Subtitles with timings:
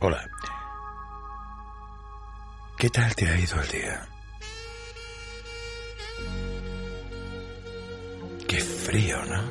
[0.00, 0.30] Hola.
[2.76, 4.08] ¿Qué tal te ha ido el día?
[8.46, 9.42] Qué frío, ¿no?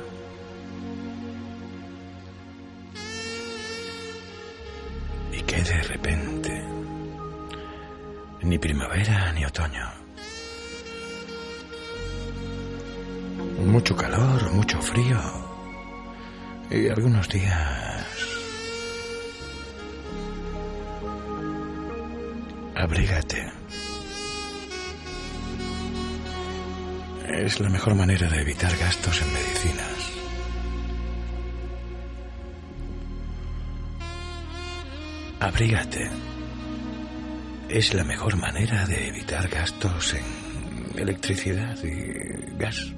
[5.32, 6.64] Y que de repente,
[8.40, 9.86] ni primavera ni otoño.
[13.66, 15.20] Mucho calor, mucho frío.
[16.70, 17.87] Y algunos días...
[22.88, 23.52] Abrígate.
[27.28, 30.12] Es la mejor manera de evitar gastos en medicinas.
[35.38, 36.10] Abrígate.
[37.68, 42.94] Es la mejor manera de evitar gastos en electricidad y gas.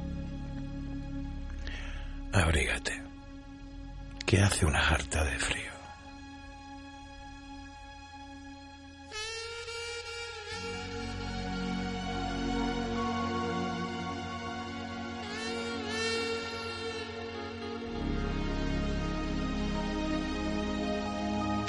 [2.33, 3.03] Abrígate,
[4.25, 5.60] que hace una harta de frío.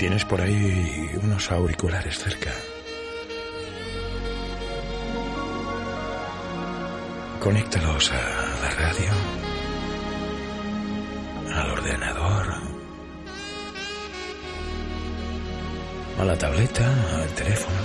[0.02, 2.50] Tienes por ahí unos auriculares cerca.
[7.40, 9.12] Conéctalos a la radio,
[11.54, 12.48] al ordenador,
[16.20, 17.78] a la tableta, al teléfono.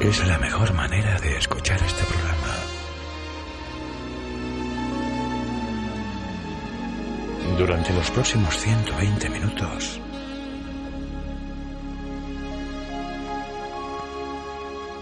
[0.00, 2.63] Es la mejor manera de escuchar este programa.
[7.58, 10.00] Durante los próximos 120 minutos.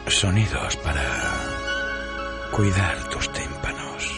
[0.07, 1.03] Sonidos para
[2.51, 4.13] cuidar tus tímpanos.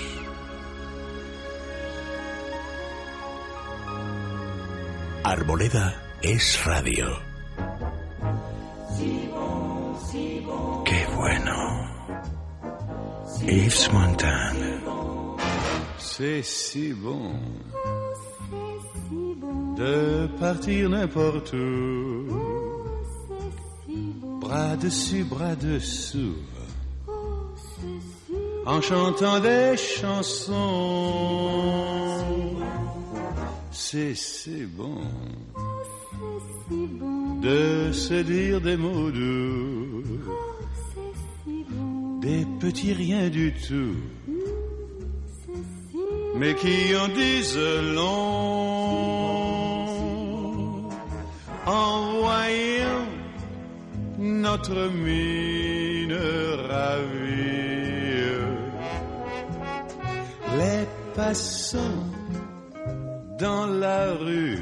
[5.23, 7.19] Arboleda es radio.
[10.85, 11.89] Qué bueno.
[13.47, 14.74] Yves Montand.
[16.17, 17.33] C'est si bon
[19.77, 22.29] de partir n'importe où.
[24.41, 26.37] Bras dessus, bras dessous.
[28.65, 30.55] En chantant des chansons.
[33.73, 35.01] C'est si bon
[37.43, 40.05] de se dire des mots doux.
[42.21, 43.97] Des petits riens du tout
[46.37, 47.59] mais qui en disent
[47.95, 48.45] long
[51.67, 53.07] en voyant
[54.19, 56.19] notre mine
[56.69, 57.25] ravie.
[60.59, 62.05] Les passants
[63.39, 64.59] dans la rue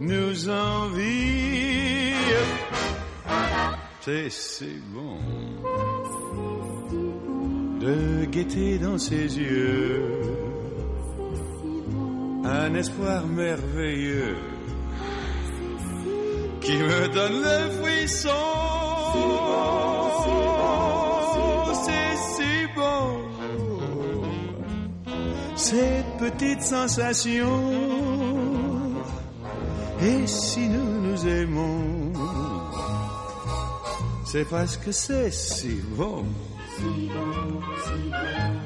[0.00, 1.56] nous envient.
[4.00, 5.18] C'est si bon
[7.80, 10.15] de guetter dans ses yeux
[12.66, 14.38] un espoir merveilleux
[16.60, 18.28] qui me donne le frisson.
[21.84, 23.06] C'est si bon,
[25.54, 27.62] ces petites sensations.
[30.00, 32.12] Et si nous nous aimons,
[34.24, 36.24] c'est parce que c'est si bon.
[36.78, 38.65] C'est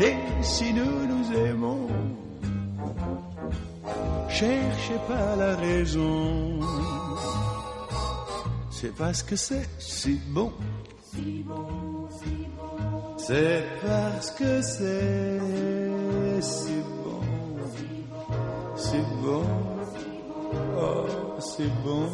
[0.00, 1.86] Et si nous nous aimons,
[4.28, 6.60] cherchez pas la raison.
[8.70, 10.52] C'est parce que c'est si bon.
[13.16, 15.40] C'est parce que c'est
[16.40, 17.20] si bon.
[18.76, 19.44] Si bon.
[20.76, 21.06] Oh,
[21.40, 22.08] c'est bon.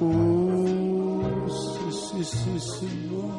[0.00, 0.64] Oh,
[1.48, 3.30] c'est, c'est, c'est bon.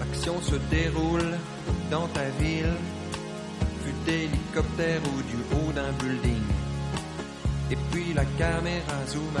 [0.00, 1.38] L'action se déroule
[1.88, 2.64] dans ta ville,
[3.84, 6.42] vue d'hélicoptère ou du haut d'un building.
[7.70, 9.36] Et puis la caméra zoom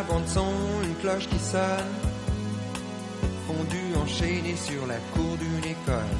[0.00, 1.92] la bande son, une cloche qui sonne,
[3.46, 6.16] fondue enchaînée sur la cour d'une école.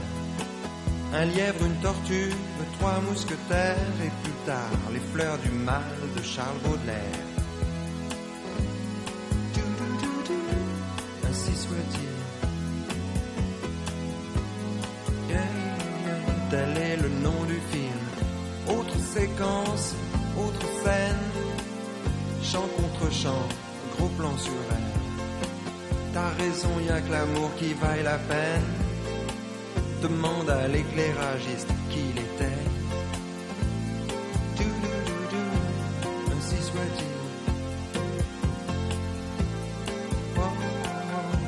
[1.15, 2.35] Un lièvre, une tortue,
[2.79, 7.30] trois mousquetaires et plus tard les fleurs du mal de Charles Baudelaire.
[27.61, 28.69] Qui vaille la peine.
[30.03, 32.63] Demande à l'éclairagiste qui il était.
[34.57, 35.47] Dou-dou-dou-dou,
[36.35, 37.19] Ainsi soit-il.
[40.39, 40.55] Oh,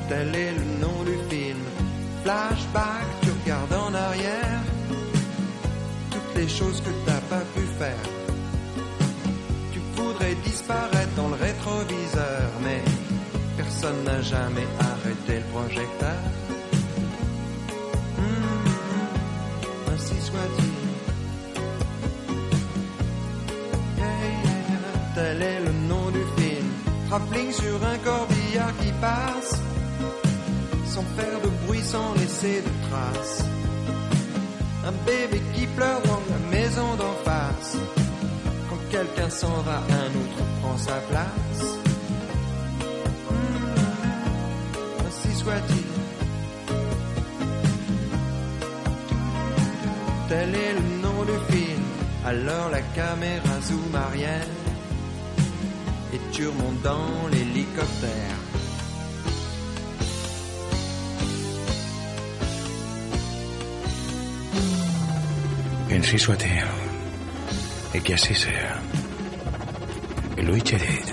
[0.09, 1.63] tel est le nom du film.
[2.23, 4.61] Flashback, tu regardes en arrière.
[6.11, 8.05] Toutes les choses que t'as pas pu faire.
[9.73, 12.81] Tu voudrais disparaître dans le rétroviseur, mais
[13.57, 14.92] personne n'a jamais arrêté
[15.27, 16.19] le projecteur.
[18.17, 20.73] Hmm, ainsi soit-il.
[25.15, 26.67] Tel est le nom du film.
[27.09, 29.61] Travelling sur un corbillard qui passe,
[30.85, 33.43] sans faire de bruit, sans laisser de traces.
[34.85, 37.77] Un bébé qui pleure dans la maison d'en face.
[38.69, 41.42] Quand quelqu'un s'en va, un autre prend sa place.
[45.43, 45.85] Soit-il.
[50.29, 51.83] Tel est le nom du film.
[52.25, 54.47] Alors la caméra zoom arrière
[56.13, 58.37] et tu remontes dans l'hélicoptère.
[65.91, 66.65] Ainsi soit-il.
[68.01, 68.81] Que así sea.
[70.37, 71.12] Louis Cherit.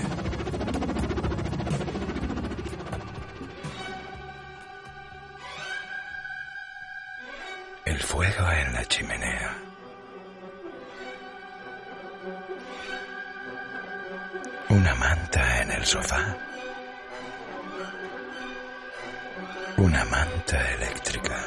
[19.75, 21.43] Una manta eléctrica.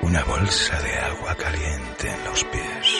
[0.00, 2.94] Una bolsa de agua caliente en los pies.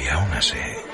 [0.00, 0.91] Y aún así,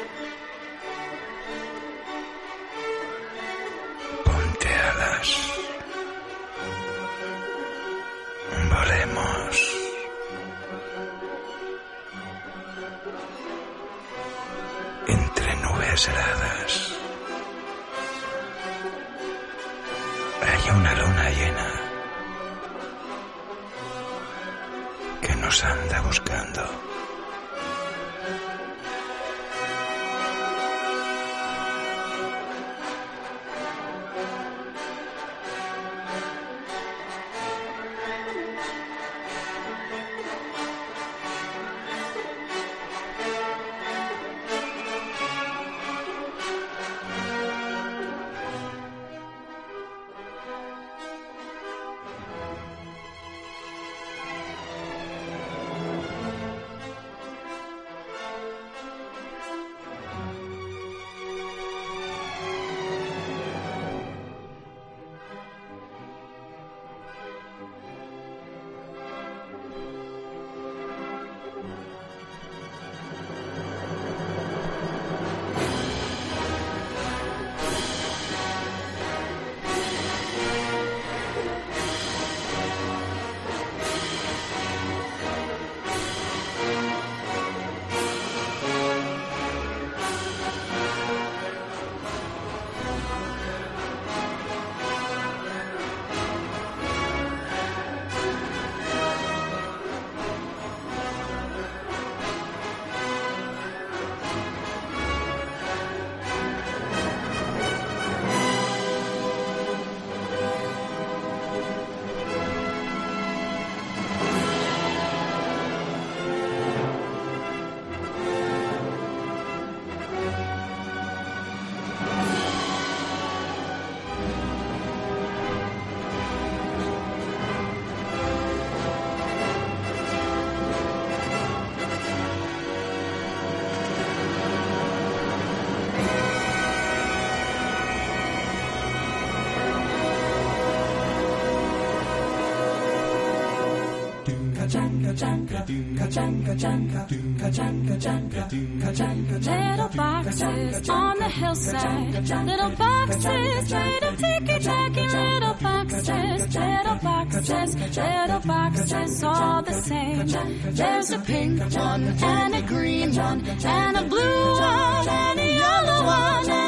[149.48, 152.28] Little boxes on the hillside.
[152.46, 155.00] Little boxes made of ticky tacky.
[155.00, 160.26] Little boxes, little boxes, little boxes all the same.
[160.74, 166.04] There's a pink one and a green one and a blue one and a yellow
[166.04, 166.67] one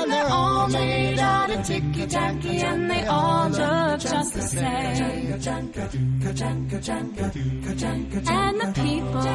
[0.60, 4.64] all made out of ticky tacky and they all look just the same.
[8.38, 9.26] And the people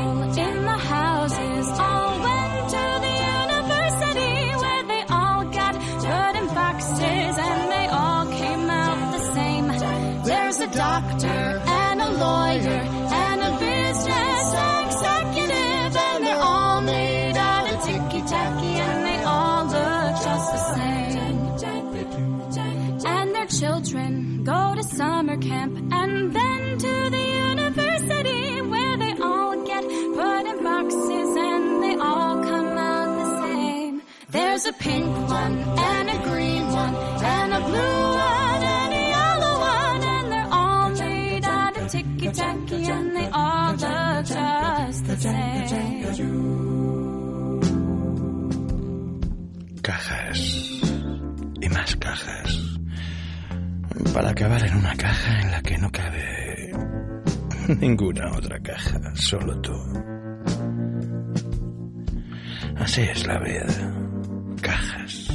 [0.46, 5.74] in the houses all went to the university where they all got
[6.05, 9.65] put in boxes and they all came out the same.
[10.29, 11.35] There's a doctor
[24.96, 31.84] summer camp and then to the university where they all get put in boxes and
[31.84, 34.02] they all come out the same.
[34.30, 35.58] There's a pink one
[35.92, 36.96] and a green one
[37.36, 42.30] and a blue one and a yellow one and they're all made out of ticky
[42.32, 45.66] tacky and they all look just the same.
[49.82, 50.42] Cajas.
[51.62, 52.75] Y más cajas.
[54.14, 56.72] Para acabar en una caja en la que no cabe
[57.80, 59.74] ninguna otra caja, solo tú.
[62.78, 63.66] Así es la vida.
[64.62, 65.28] Cajas.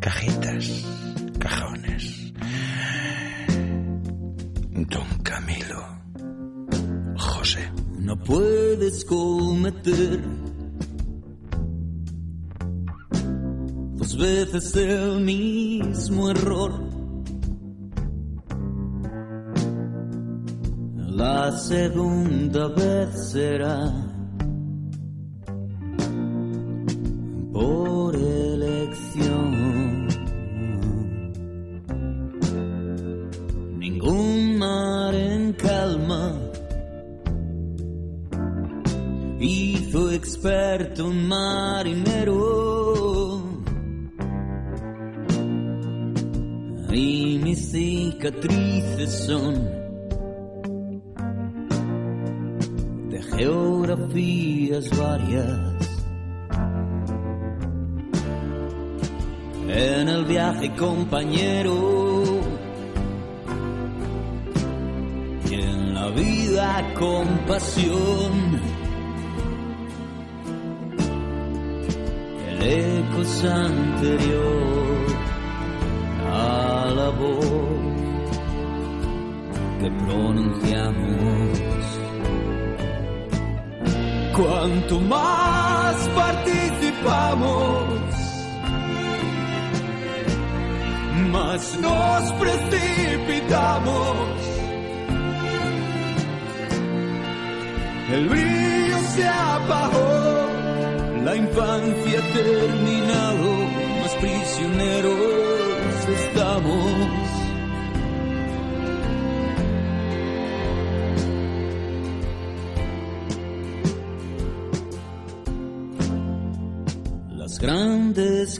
[0.00, 0.86] Cajitas.
[1.38, 2.32] Cajones.
[4.70, 5.82] Don Camilo.
[7.16, 7.70] José.
[7.98, 10.20] No puedes cometer
[13.94, 16.91] dos veces el mismo error.
[21.22, 23.78] La segunda vez será
[27.52, 29.48] por elección.
[33.78, 36.40] Ningún mar en calma
[39.38, 42.42] hizo experto un marinero.
[46.92, 49.81] Y mis cicatrices son
[53.42, 55.58] geografías varias.
[59.68, 61.74] En el viaje compañero
[65.50, 68.60] y en la vida compasión.
[72.48, 75.06] El eco anterior
[76.30, 77.46] a la voz
[79.80, 82.11] que pronunciamos.
[84.34, 87.84] Cuanto más participamos,
[91.30, 94.16] más nos precipitamos.
[98.10, 100.48] El brillo se apagó,
[101.24, 103.50] la infancia terminado,
[104.00, 105.18] más prisioneros
[106.08, 107.21] estamos.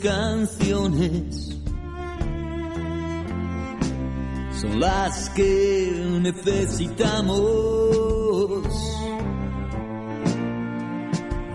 [0.03, 1.57] Canciones.
[4.61, 7.39] Son las que necesitamos.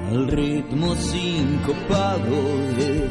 [0.10, 2.36] Al ritmo sincopado
[2.78, 3.10] de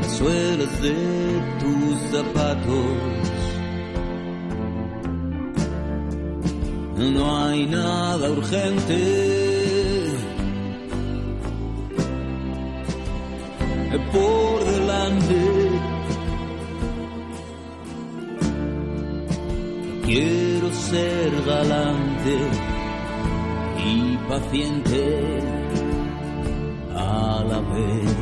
[0.00, 0.94] las suelas de
[1.60, 2.96] tus zapatos.
[6.96, 9.57] No hay nada urgente
[13.96, 15.70] por delante.
[20.04, 22.36] Quiero ser galante
[23.84, 25.40] y paciente
[26.94, 28.16] a la vez.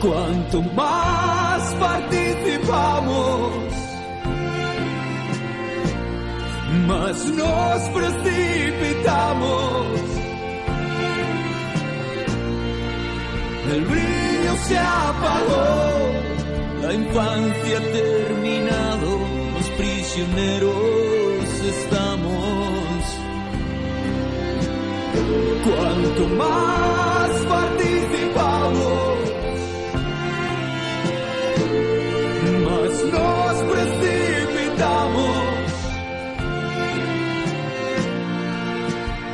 [0.00, 3.52] Cuanto más participamos,
[6.88, 10.01] más nos precipitamos.
[13.72, 16.12] el brillo se apagó,
[16.82, 19.18] la infancia ha terminado,
[19.54, 22.82] los prisioneros estamos.
[25.64, 29.18] Cuanto más participamos,
[32.66, 35.36] más nos precipitamos.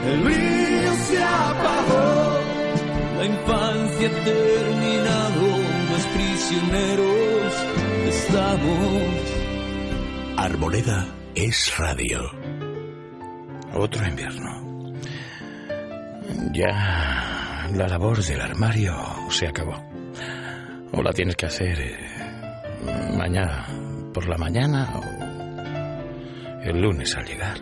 [0.06, 2.40] El brillo se apagó,
[3.18, 3.57] la infancia
[4.06, 5.58] ha terminado,
[5.90, 7.52] más prisioneros
[8.06, 9.38] estamos.
[10.36, 12.20] Arboleda es radio.
[13.74, 14.94] Otro invierno.
[16.52, 18.94] Ya la labor del armario
[19.30, 19.74] se acabó.
[20.92, 21.96] O la tienes que hacer eh,
[23.16, 23.66] mañana
[24.14, 27.58] por la mañana o el lunes al llegar.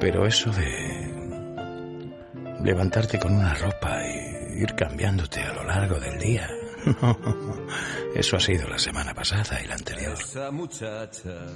[0.00, 1.00] Pero eso de
[2.62, 3.79] levantarte con una ropa
[4.60, 6.48] y ir cambiándote a lo largo del día,
[8.14, 10.12] eso ha sido la semana pasada y la anterior.
[10.12, 11.46] Esa muchacha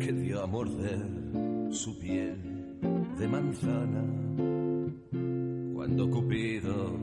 [0.00, 1.06] que dio a morder
[1.70, 2.78] su piel
[3.18, 4.04] de manzana
[5.74, 6.96] cuando Cupido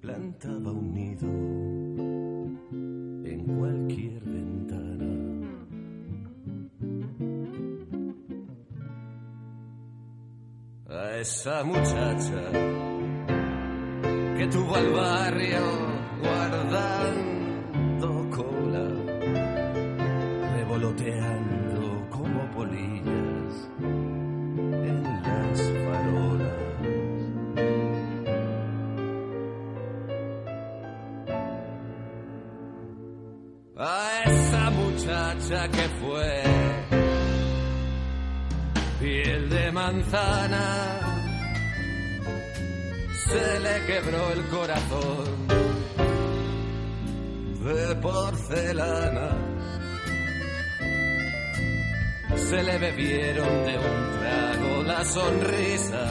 [0.00, 1.26] plantaba un nido
[3.24, 4.25] en cualquier
[10.98, 12.42] A esa muchacha
[14.38, 15.60] que tuvo al barrio
[16.22, 18.88] guardando cola,
[20.56, 26.62] revoloteando como polillas en las farolas.
[33.76, 36.65] A esa muchacha que fue
[39.06, 40.66] piel de manzana
[43.26, 45.26] se le quebró el corazón
[47.66, 49.28] de porcelana.
[52.48, 56.04] Se le bebieron de un trago la sonrisa.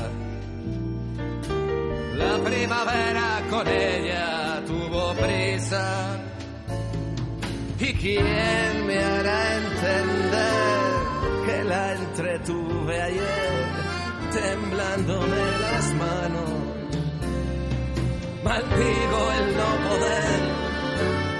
[2.23, 5.85] La primavera con ella tuvo prisa.
[7.77, 10.54] ¿Y quién me hará entender
[11.63, 13.65] la entretuve ayer
[14.31, 16.49] temblándome las manos?
[18.43, 20.39] Maldigo el no poder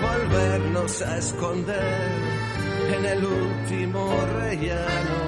[0.01, 2.36] volvernos a esconder
[2.97, 5.19] en el último rellano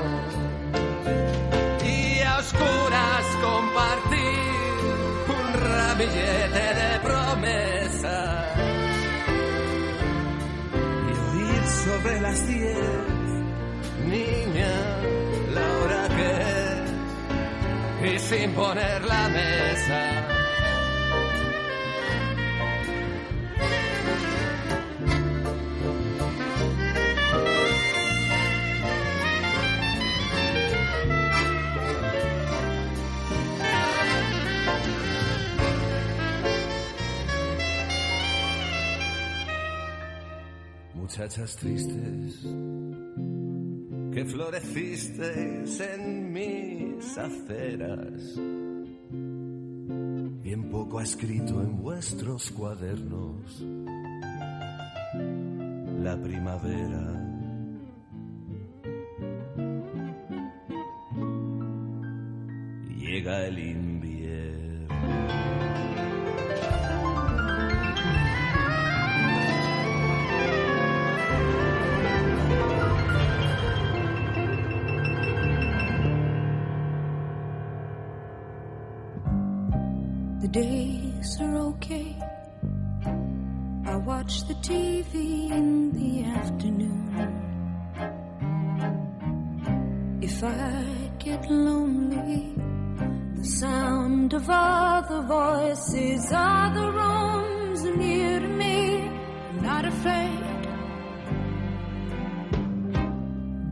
[1.86, 4.48] y a oscuras compartir
[5.38, 8.58] un ramillete de promesas
[11.08, 12.78] y oír sobre las diez,
[18.08, 20.24] y sin poner la mesa.
[40.94, 42.46] muchachas tristes
[44.18, 48.36] que florecisteis en mis aceras.
[50.42, 53.64] Bien poco ha escrito en vuestros cuadernos
[56.02, 57.14] la primavera.
[62.98, 64.58] Llega el invierno.
[81.68, 82.16] Okay.
[83.86, 87.08] I watch the TV in the afternoon.
[90.22, 90.84] If I
[91.20, 92.54] get lonely,
[93.36, 99.10] the sound of other voices, other rooms near to me.
[99.50, 100.44] I'm not afraid.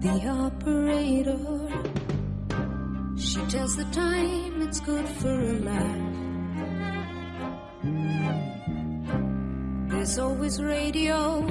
[0.06, 1.46] The operator,
[3.18, 6.15] she tells the time it's good for a laugh.
[9.90, 11.48] There's always radio.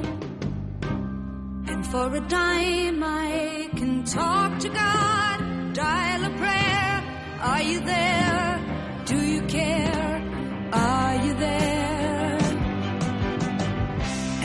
[1.70, 7.02] And for a dime, I can talk to God, dial a prayer.
[7.40, 9.02] Are you there?
[9.06, 10.70] Do you care?
[10.72, 12.38] Are you there?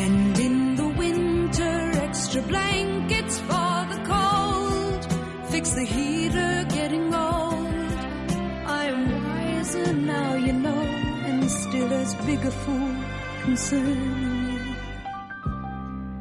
[0.03, 5.01] And in the winter, extra blankets for the cold.
[5.51, 6.18] Fix the heater,
[12.09, 12.95] as big a fool
[13.43, 14.01] concerning
[14.51, 14.75] you.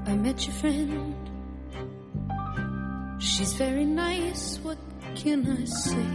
[0.06, 1.14] I met your friend.
[3.18, 4.78] She's very nice, what
[5.14, 6.10] can I say?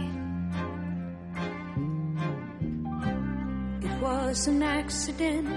[3.86, 5.48] It was an accident.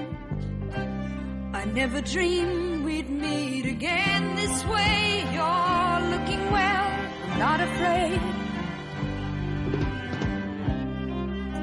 [1.53, 5.25] I never dreamed we'd meet again this way.
[5.36, 6.88] You're looking well,
[7.23, 8.21] I'm not afraid.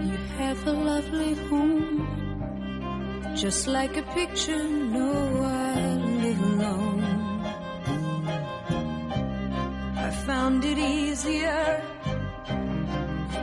[0.09, 2.04] You have a lovely home.
[3.35, 7.05] Just like a picture, no, I live alone.
[9.97, 11.83] I found it easier.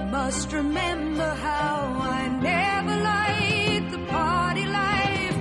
[0.09, 5.37] Must remember how I never liked the party life.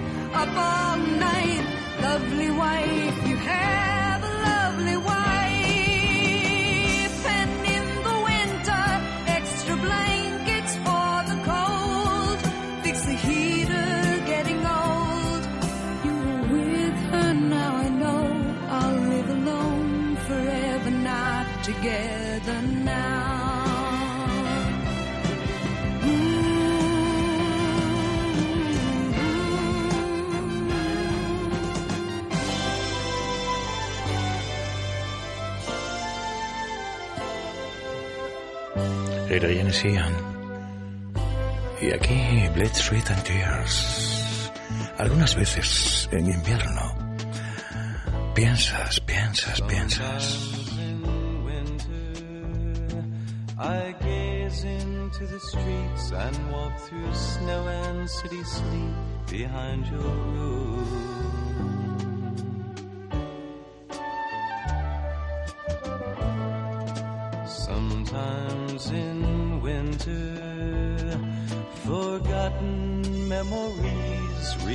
[39.30, 40.12] Era Janis Ian.
[41.80, 44.50] Y aquí Blood, Sweat and Tears.
[44.98, 47.14] Algunas veces en invierno.
[48.34, 50.50] Piensas, piensas, piensas.
[53.56, 55.26] I gaze into
[56.12, 56.70] and walk.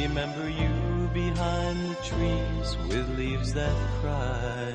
[0.01, 4.73] Remember you behind the trees with leaves that cry.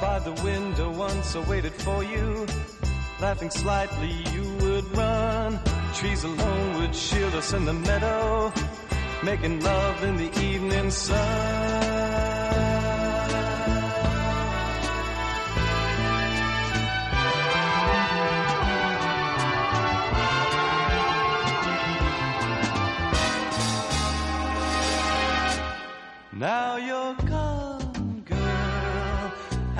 [0.00, 2.46] By the window once I waited for you.
[3.20, 5.60] Laughing slightly, you would run.
[5.94, 8.52] Trees alone would shield us in the meadow.
[9.22, 11.95] Making love in the evening sun.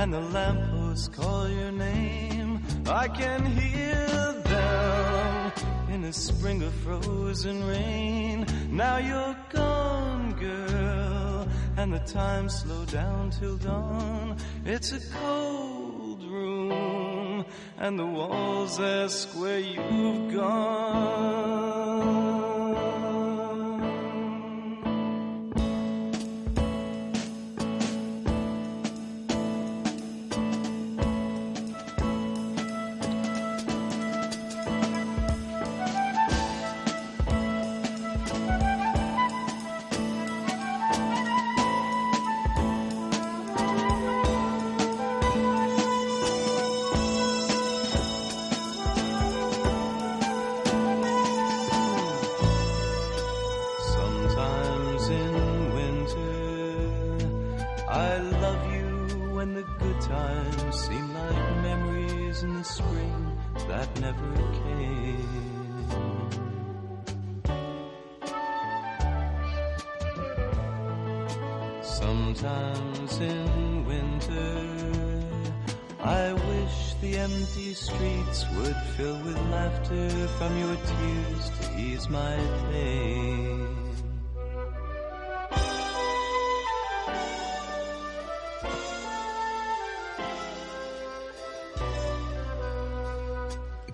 [0.06, 2.62] And the lampposts call your name.
[2.86, 4.06] I can hear
[4.44, 5.52] them
[5.90, 8.46] in a spring of frozen rain.
[8.70, 14.36] Now you're gone, girl, and the time slowed down till dawn.
[14.64, 17.44] It's a cold room,
[17.76, 21.95] and the walls ask where you've gone.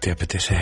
[0.03, 0.57] ¿Te apetece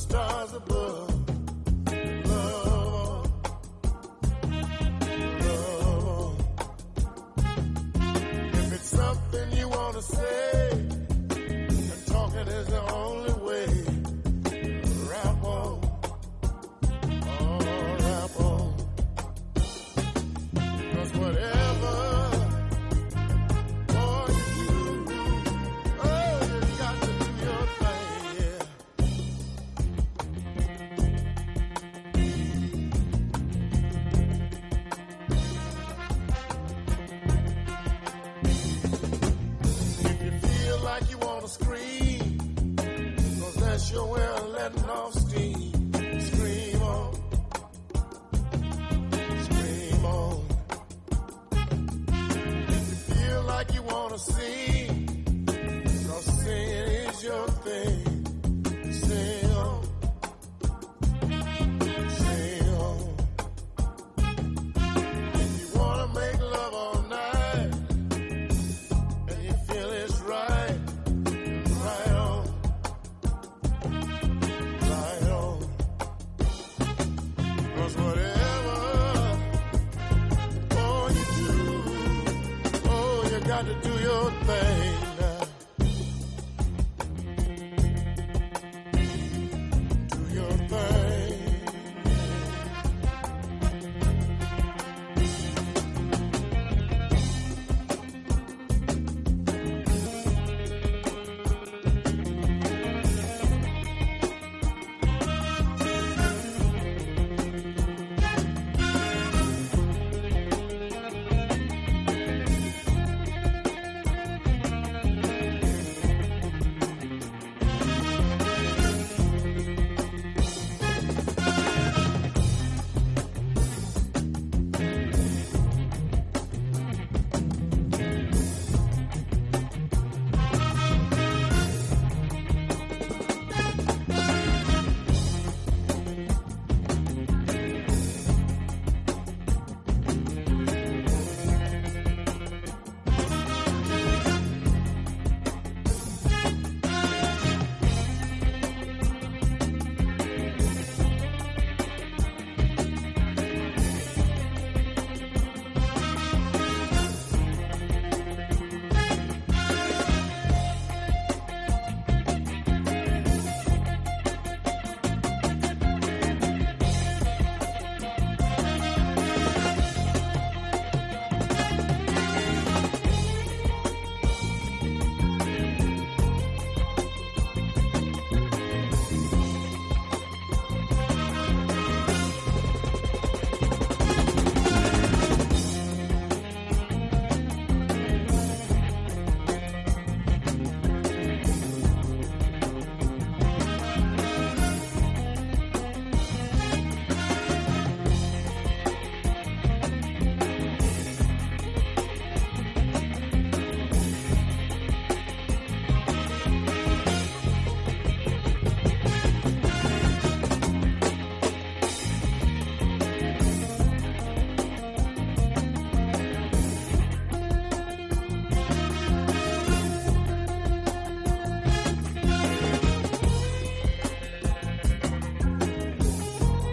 [0.00, 0.29] Stop.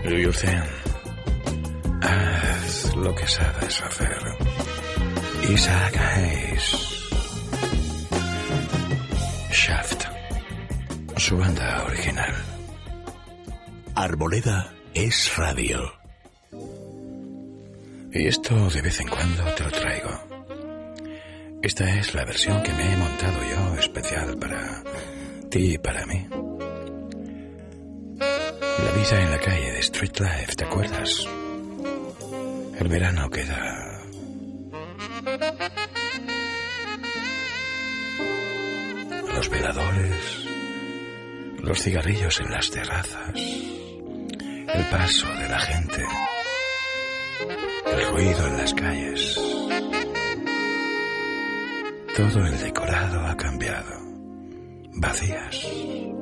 [0.08, 0.64] Do your thing.
[2.02, 4.22] Haz lo que sabes hacer.
[5.50, 6.66] Isaac Hayes.
[9.52, 10.06] Shaft.
[11.18, 12.34] Su banda original.
[13.96, 15.92] Arboleda es radio.
[18.14, 20.12] Y esto de vez en cuando te lo traigo.
[21.62, 24.84] Esta es la versión que me he montado yo especial para
[25.50, 26.47] ti y para mí.
[28.84, 31.28] La vida en la calle de Street Life, ¿te acuerdas?
[32.80, 34.02] El verano queda...
[39.34, 40.48] Los veladores,
[41.60, 46.04] los cigarrillos en las terrazas, el paso de la gente,
[47.86, 49.40] el ruido en las calles.
[52.16, 53.92] Todo el decorado ha cambiado.
[54.94, 56.17] Vacías.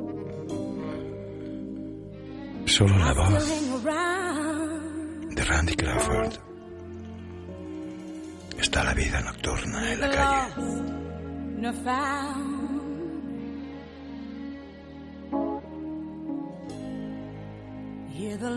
[2.66, 3.62] Solo la voz
[5.30, 6.32] de Randy Crawford.
[8.58, 10.52] Está la vida nocturna en la calle.
[18.18, 18.50] Hear the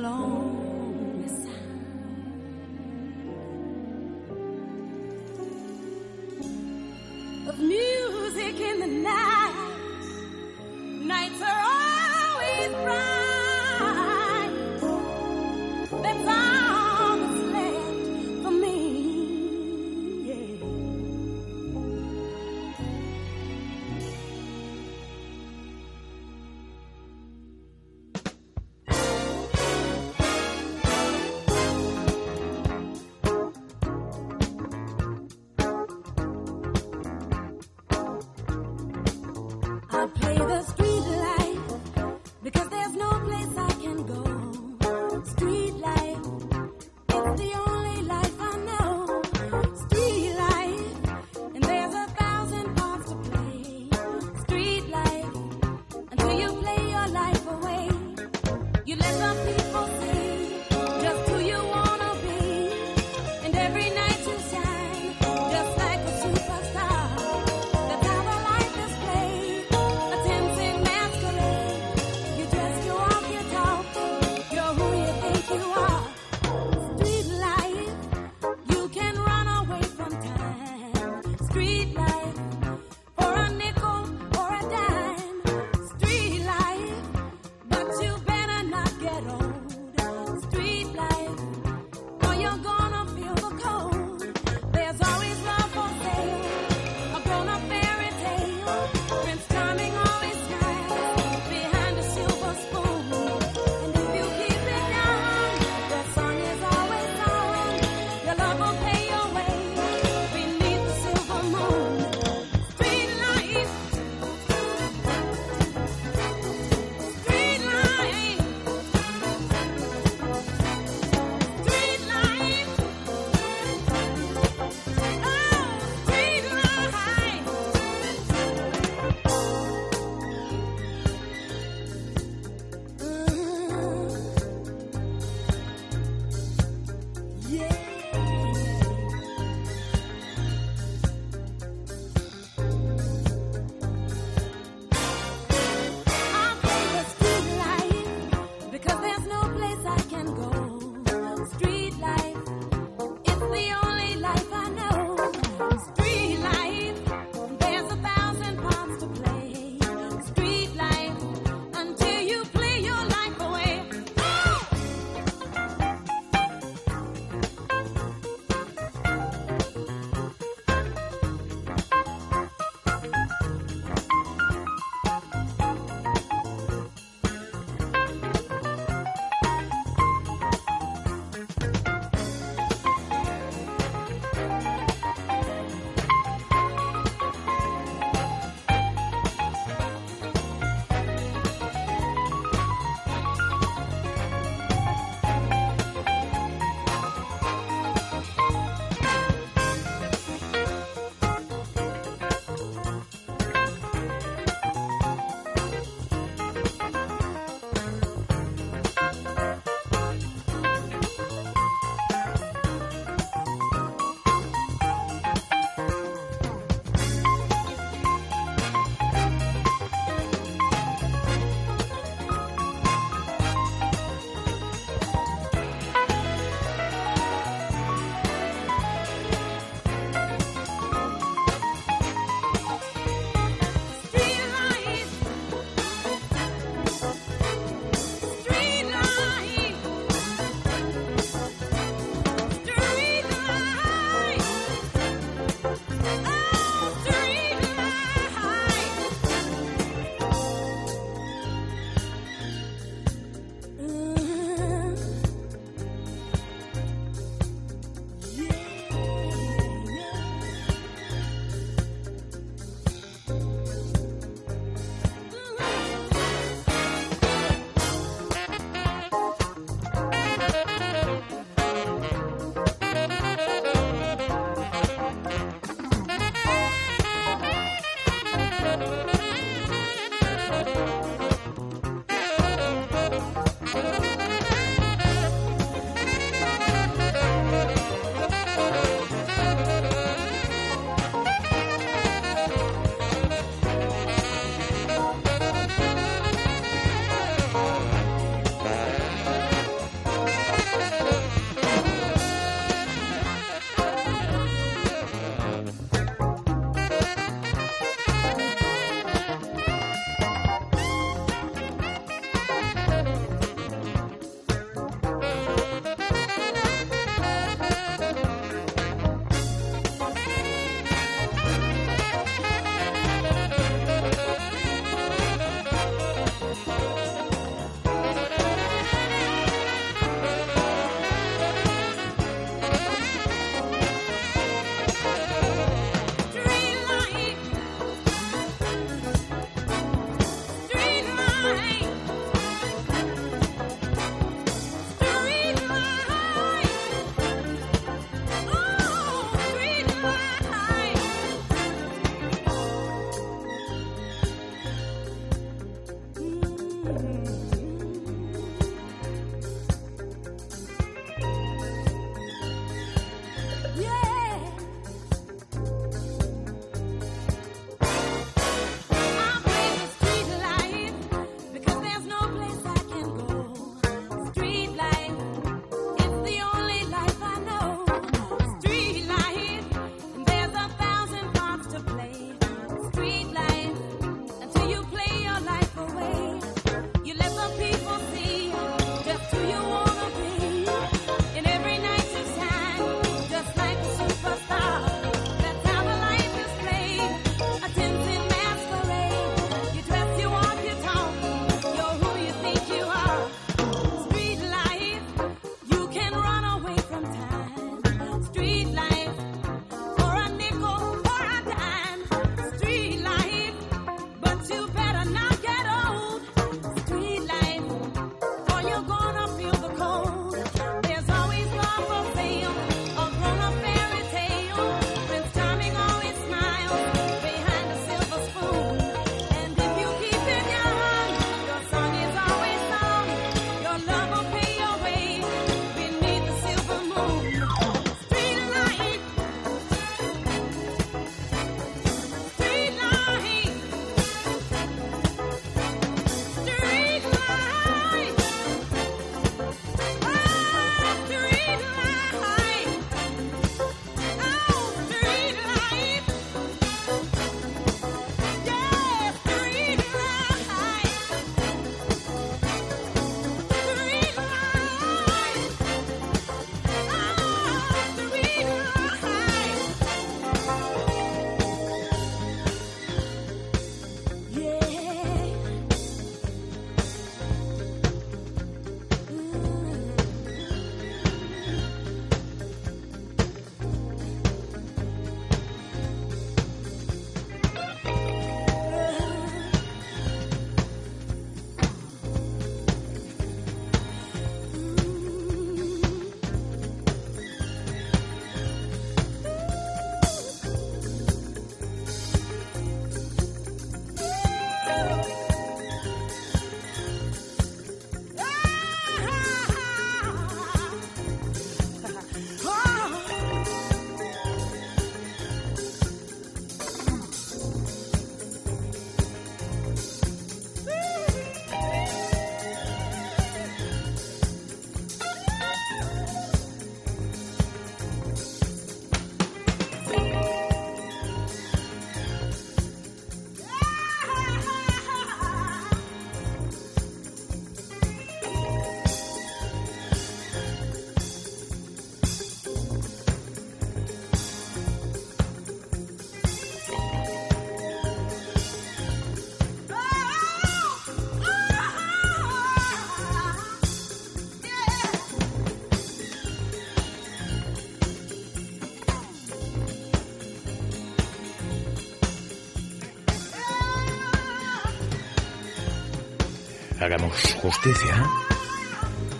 [567.41, 568.05] Justicia.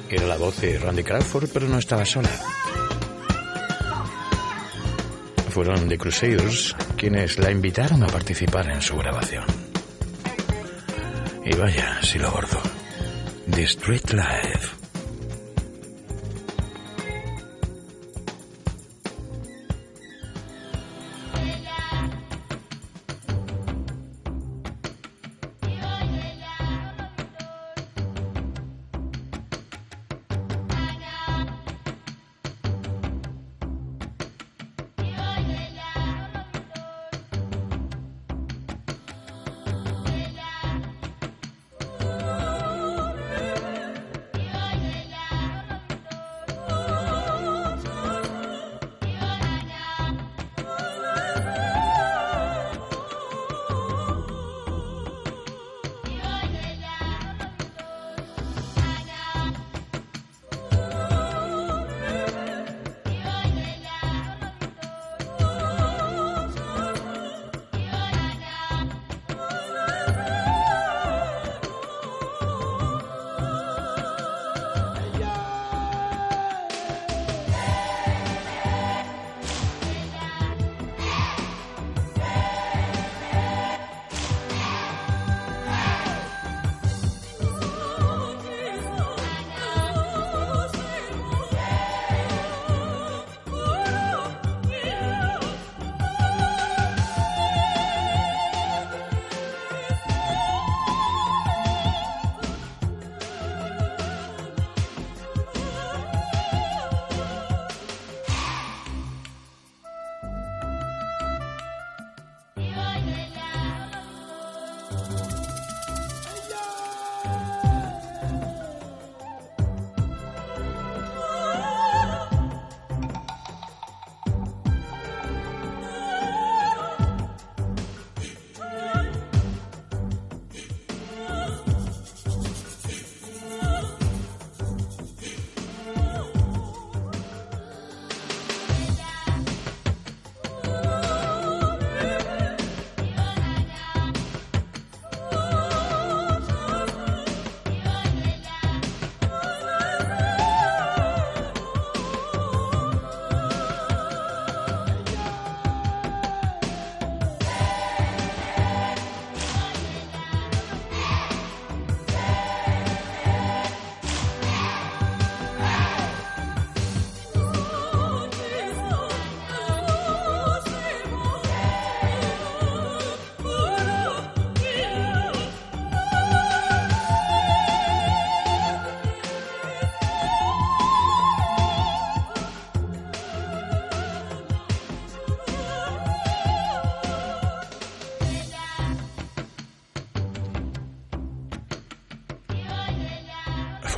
[0.09, 2.29] Era la voz de Randy Crawford, pero no estaba sola.
[5.51, 9.45] Fueron The Crusaders quienes la invitaron a participar en su grabación.
[11.45, 12.61] Y vaya, si lo gordo.
[13.49, 14.68] The Street Life.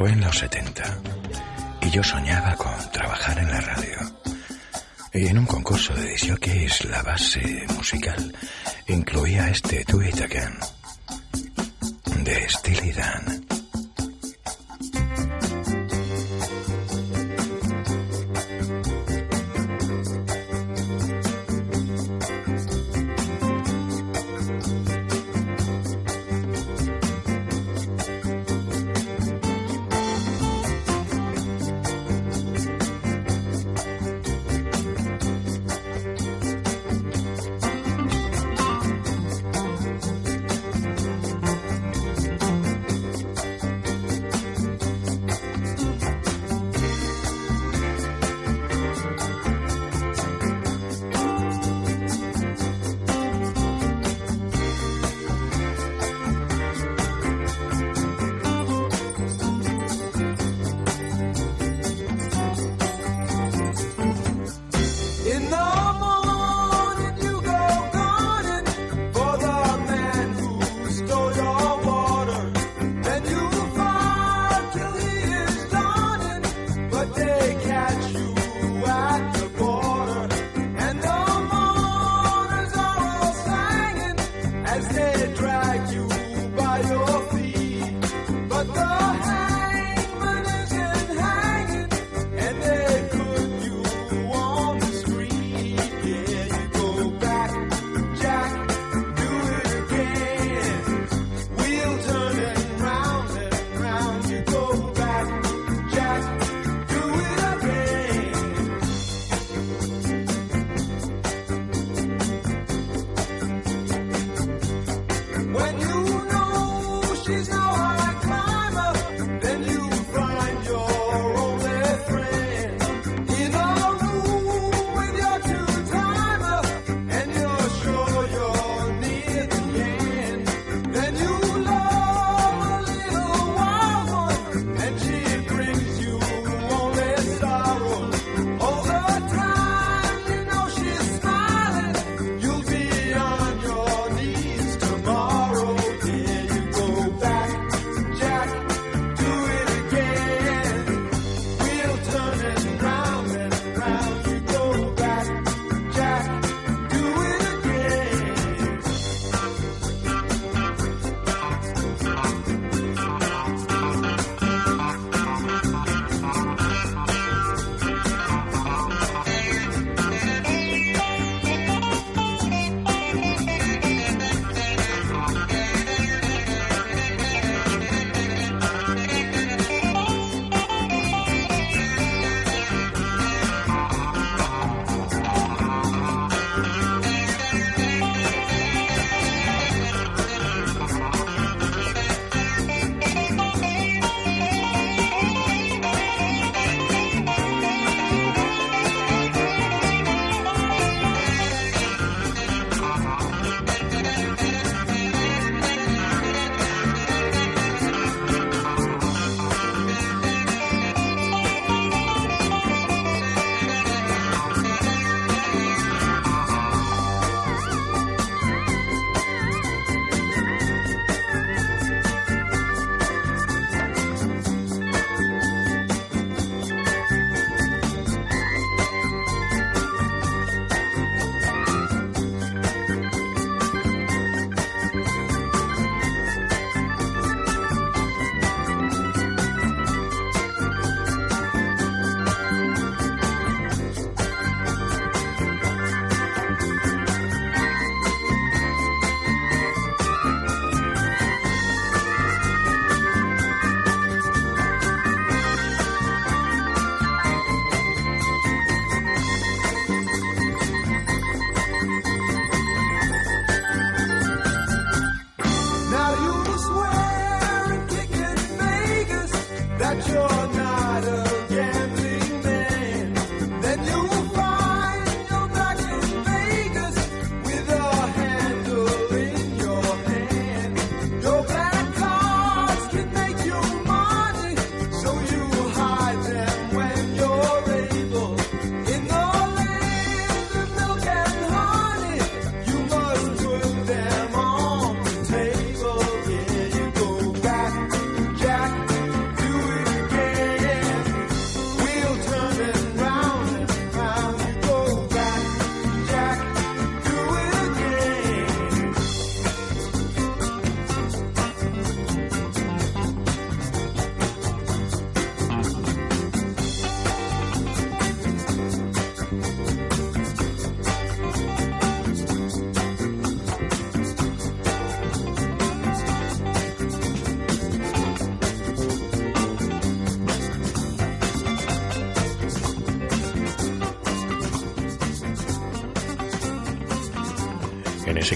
[0.02, 0.84] Fue en los 70
[1.82, 3.98] y yo soñaba con trabajar en la radio.
[5.14, 8.36] Y en un concurso de disjockeys la base musical
[8.88, 10.58] incluía este Do It Again
[12.24, 13.41] de Steely Dan.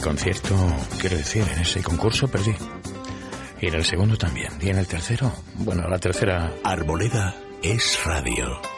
[0.06, 0.56] concierto,
[0.99, 2.53] quiero decir, en ese concurso perdí.
[3.60, 4.53] Y en el segundo también.
[4.62, 6.53] Y en el tercero, bueno, la tercera...
[6.64, 8.74] Arboleda es radio.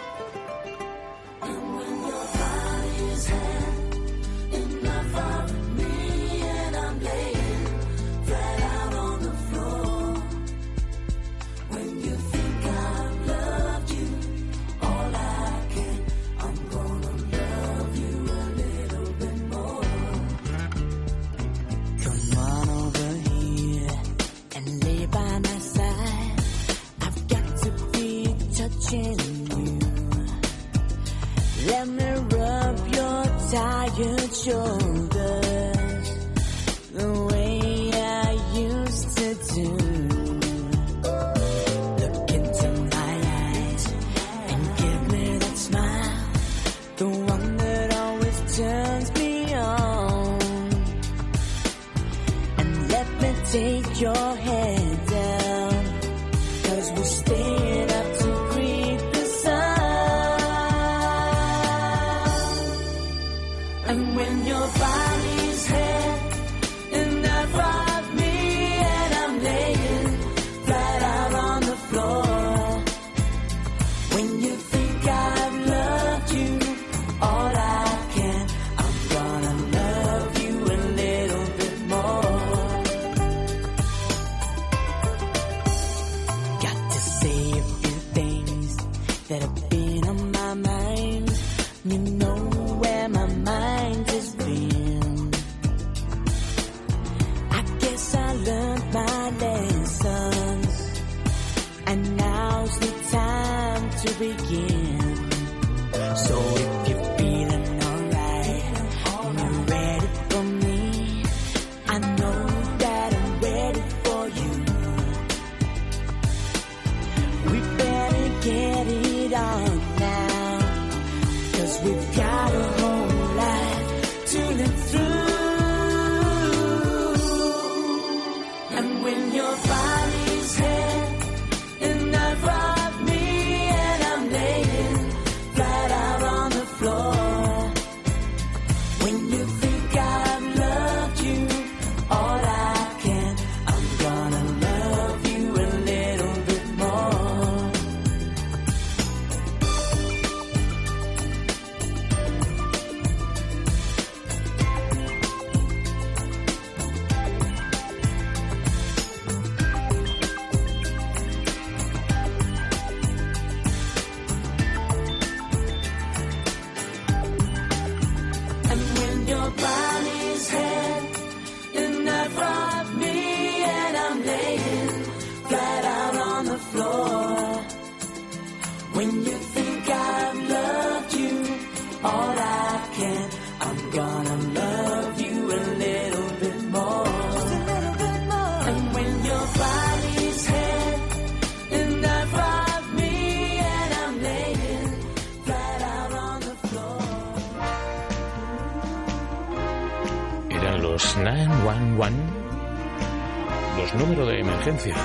[203.98, 204.96] número de emergencia,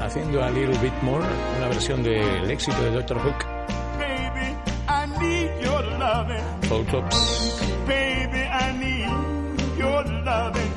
[0.00, 1.24] haciendo a Little Bit More
[1.58, 3.44] una versión del éxito de Doctor Hook.
[3.98, 4.56] Baby,
[4.88, 6.44] I need your loving.
[6.90, 7.60] Tops.
[7.86, 10.72] Baby, I need your loving.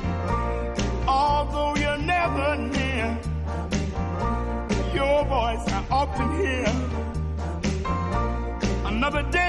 [1.06, 3.18] Although you're never near,
[4.94, 6.66] your voice I often hear.
[8.86, 9.41] Another day.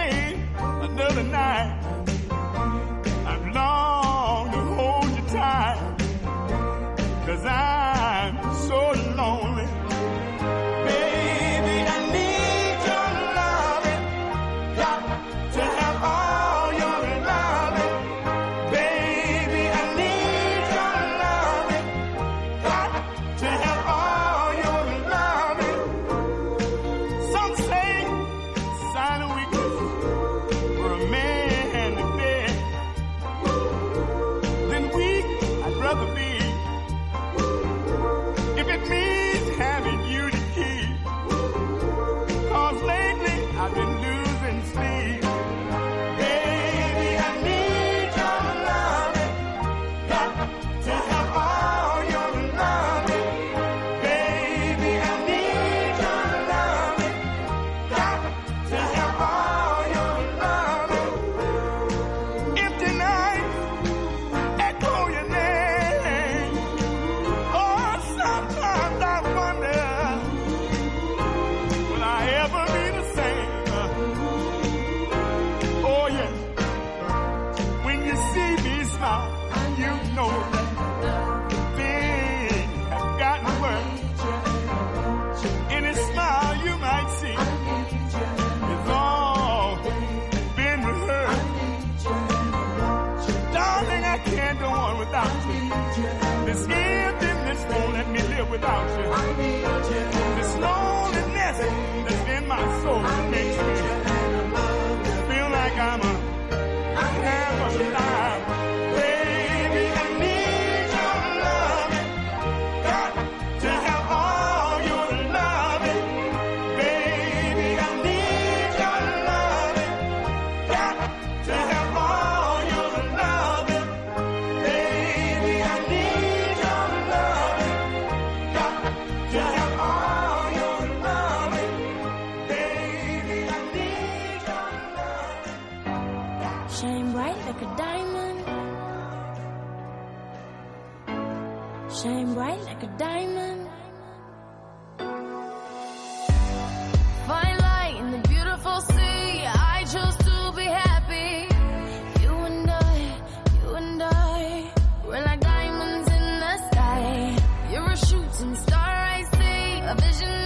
[158.43, 160.42] A shooting star I see, a vision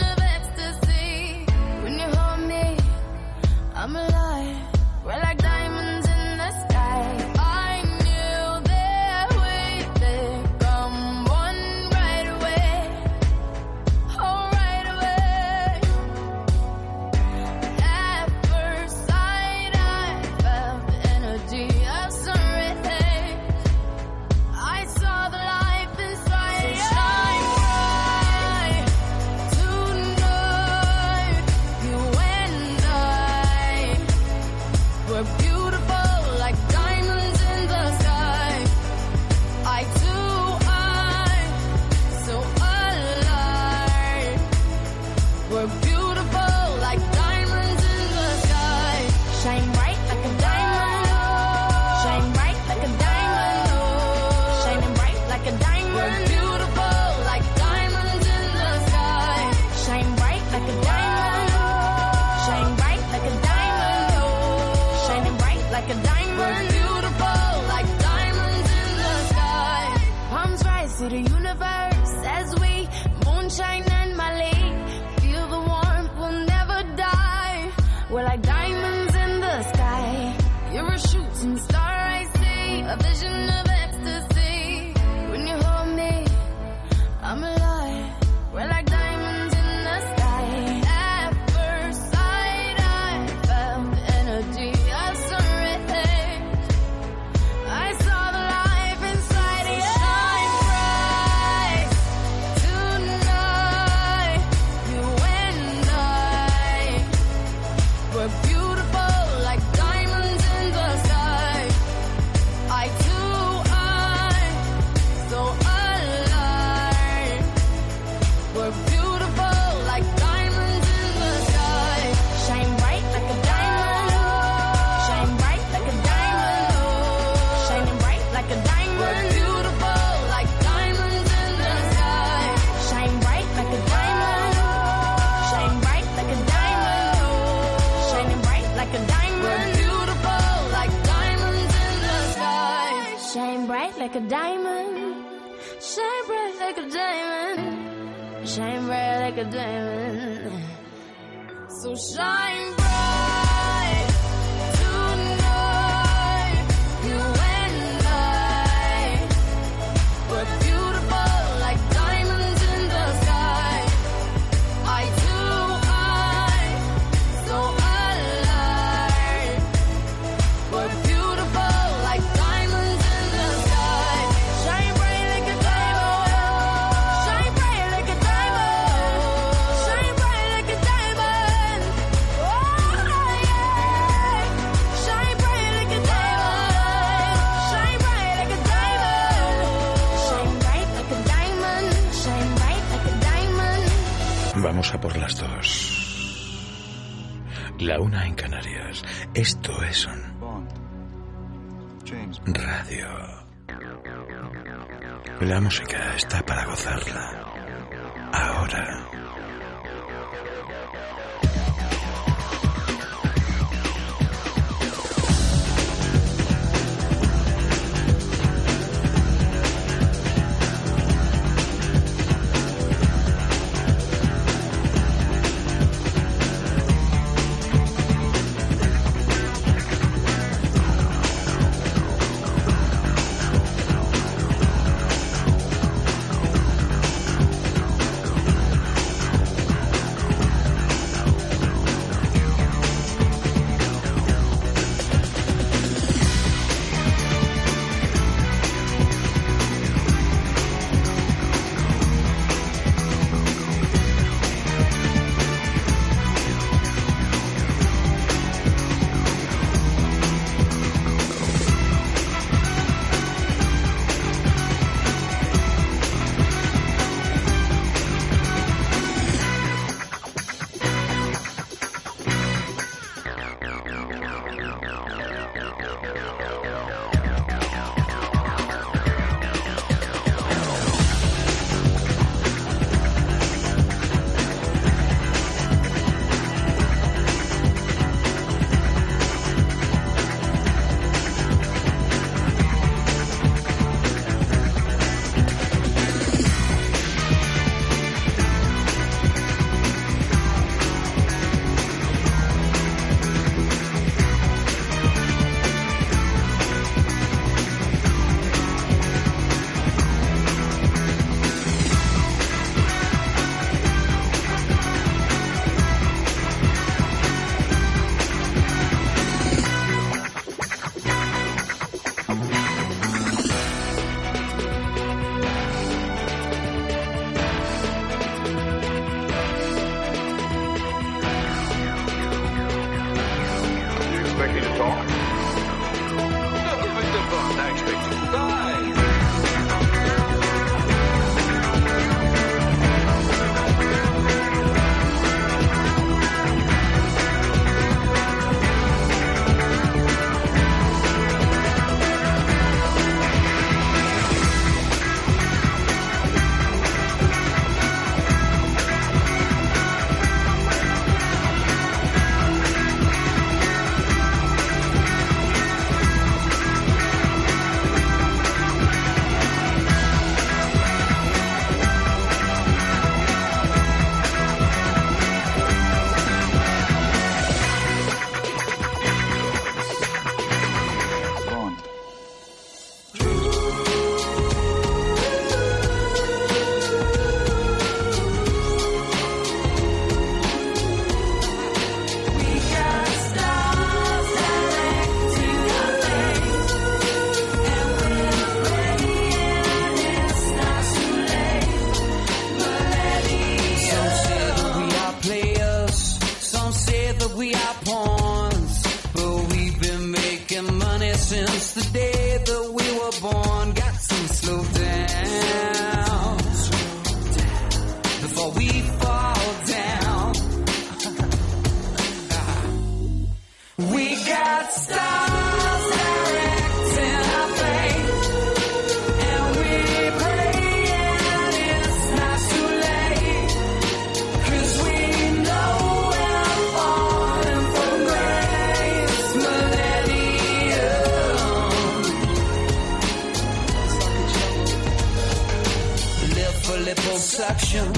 [447.78, 447.94] addiction.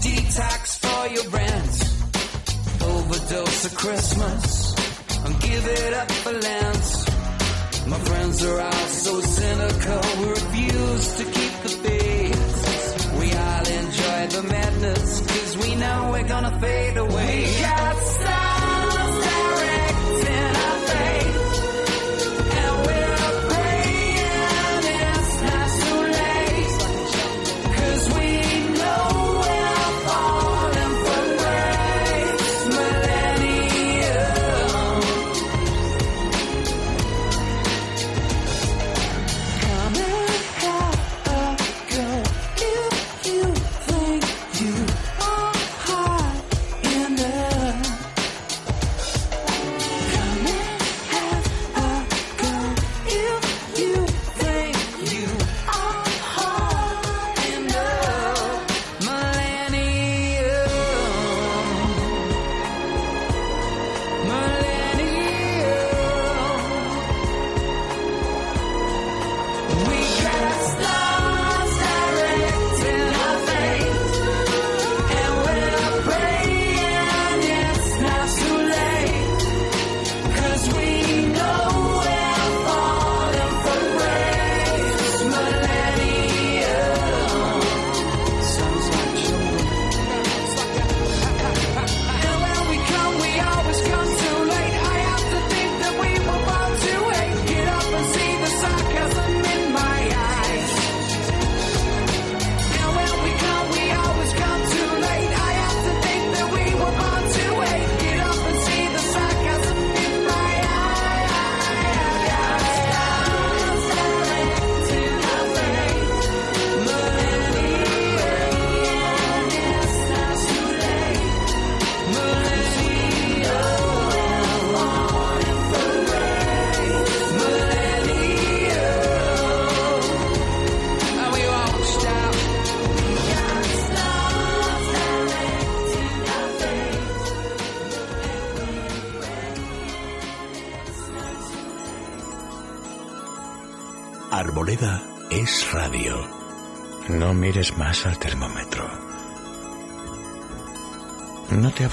[0.00, 1.78] Detox for your brands.
[2.82, 4.74] Overdose of Christmas.
[5.24, 7.06] I'm give it up for Lance.
[7.86, 10.00] My friends are all so cynical.
[10.20, 13.20] We refuse to keep the faith.
[13.20, 15.20] We all enjoy the madness.
[15.20, 17.44] Cause we know we're gonna fade away.
[17.46, 17.96] We got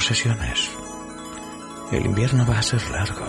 [0.08, 0.72] obsesiones.
[1.92, 3.27] El invierno va a ser largo.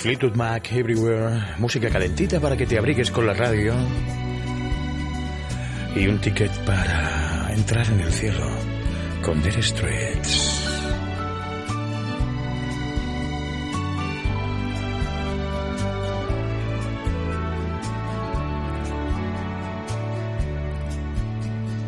[0.00, 3.74] Fleetwood Mac, Everywhere, música calentita para que te abrigues con la radio
[5.94, 8.46] y un ticket para entrar en el cielo
[9.22, 10.56] con Dead Straits.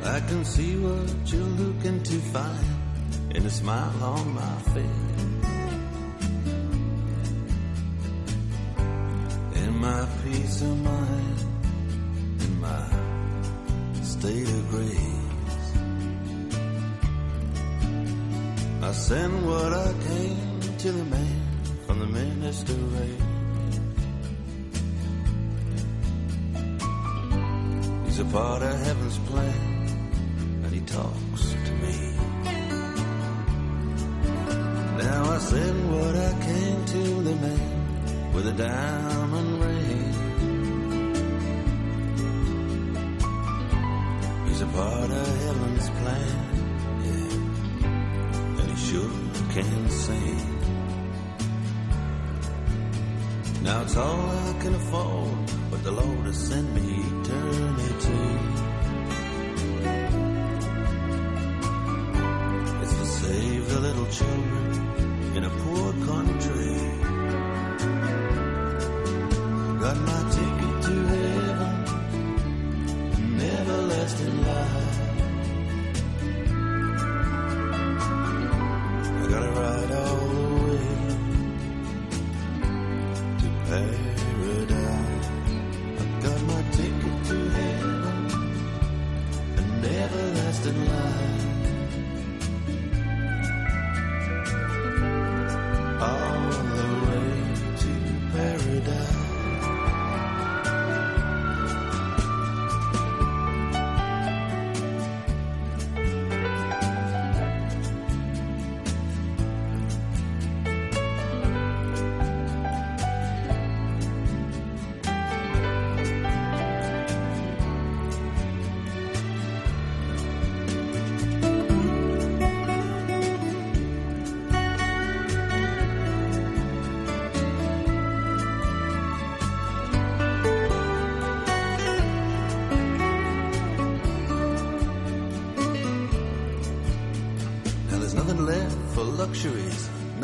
[0.05, 5.02] I can see what you're looking to find in a smile on my face.
[10.63, 11.37] mine
[12.41, 12.85] in my
[14.03, 15.69] state of grace.
[18.83, 21.43] I send what I came to the man
[21.87, 22.75] from the minister.
[28.05, 29.72] He's a part of heaven's plan.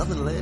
[0.08, 0.37] 2011.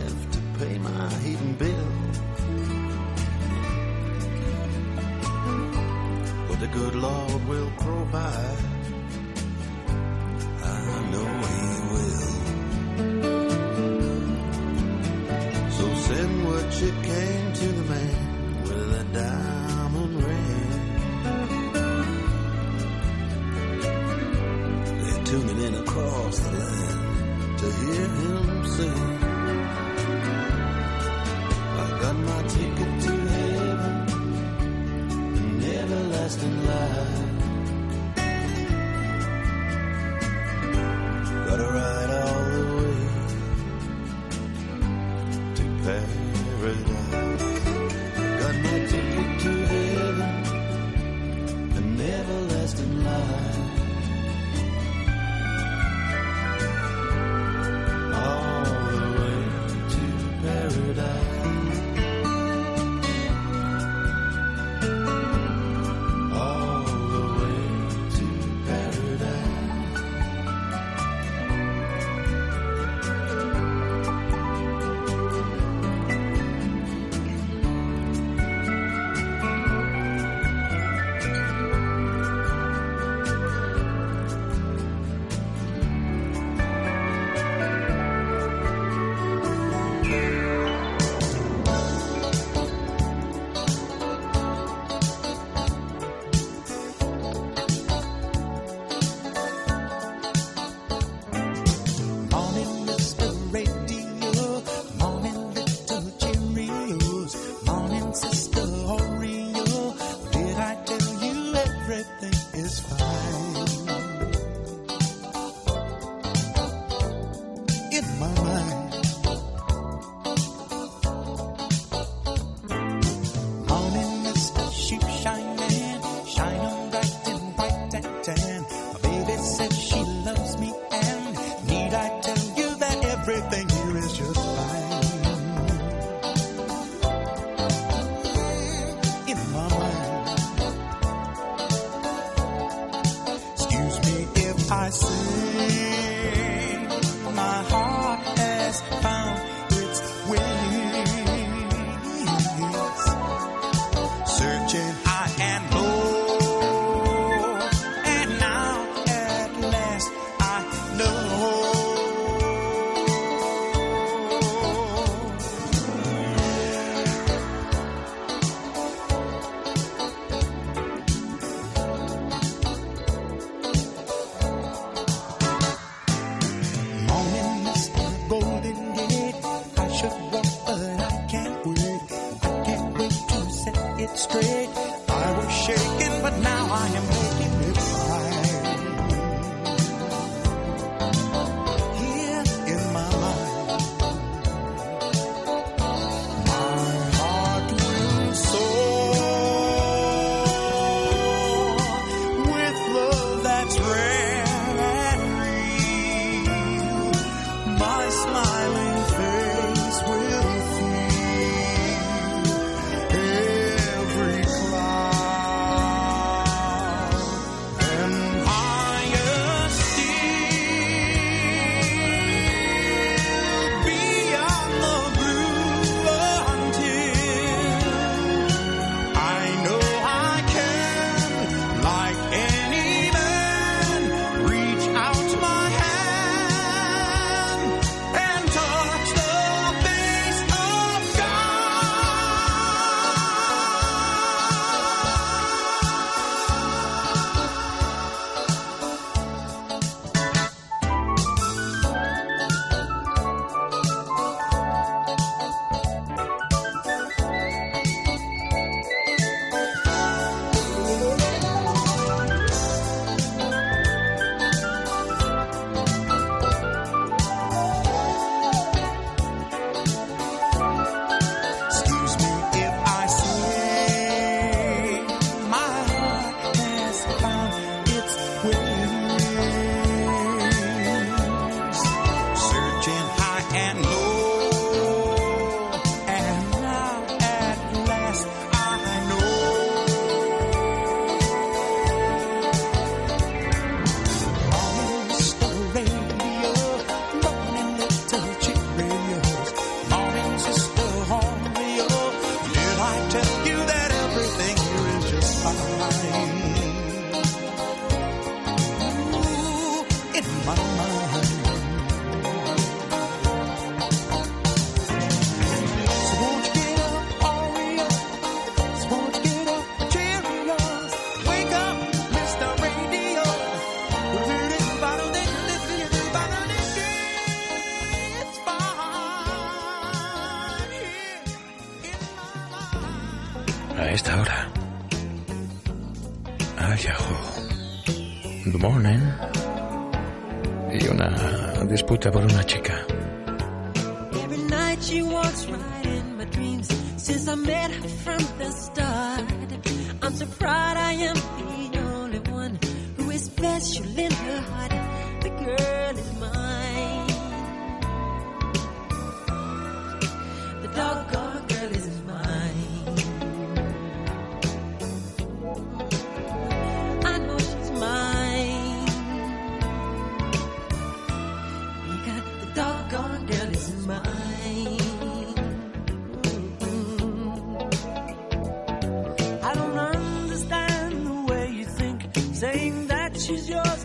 [342.11, 342.65] Por una chica.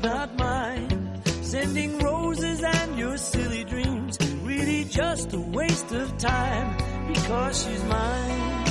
[0.03, 1.21] Not mine.
[1.41, 8.70] Sending roses and your silly dreams, really just a waste of time, because she's mine.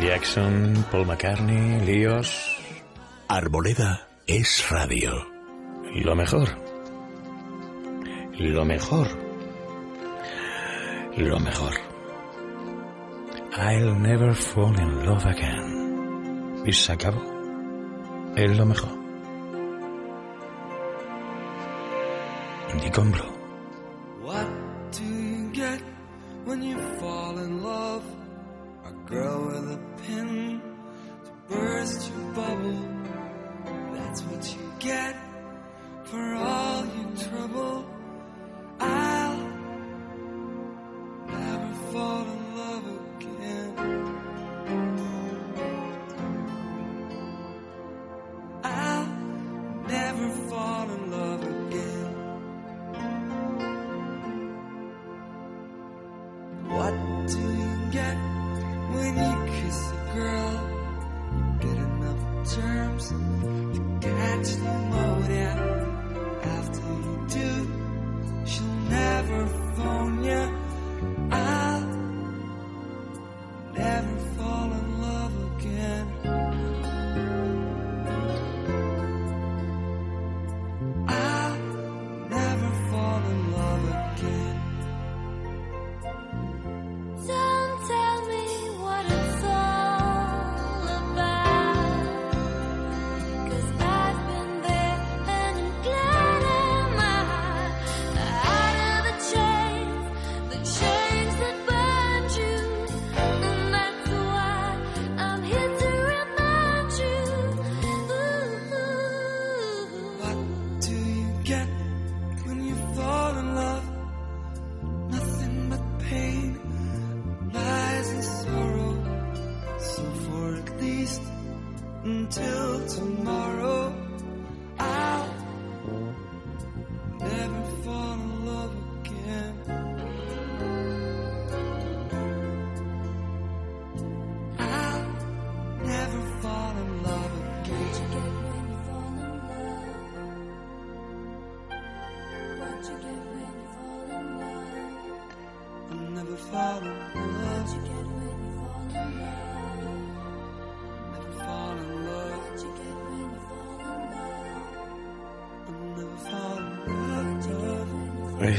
[0.00, 2.56] Michael Jackson, Paul McCartney, líos.
[3.28, 5.12] Arboleda es radio.
[5.94, 6.48] Lo mejor.
[8.38, 9.08] Lo mejor.
[11.18, 11.74] Lo mejor.
[13.58, 16.62] I'll never fall in love again.
[16.64, 17.22] Y se acabó.
[18.36, 18.98] Es lo mejor.
[22.72, 23.32] Blue.
[24.22, 24.48] What
[24.92, 25.82] do you get
[26.46, 28.19] when you fall in love?
[29.10, 30.62] Girl with a pin
[31.24, 32.78] to burst your bubble.
[33.92, 35.16] That's what you get
[36.04, 37.90] for all your trouble.
[38.78, 39.48] I'll
[41.26, 42.19] never fall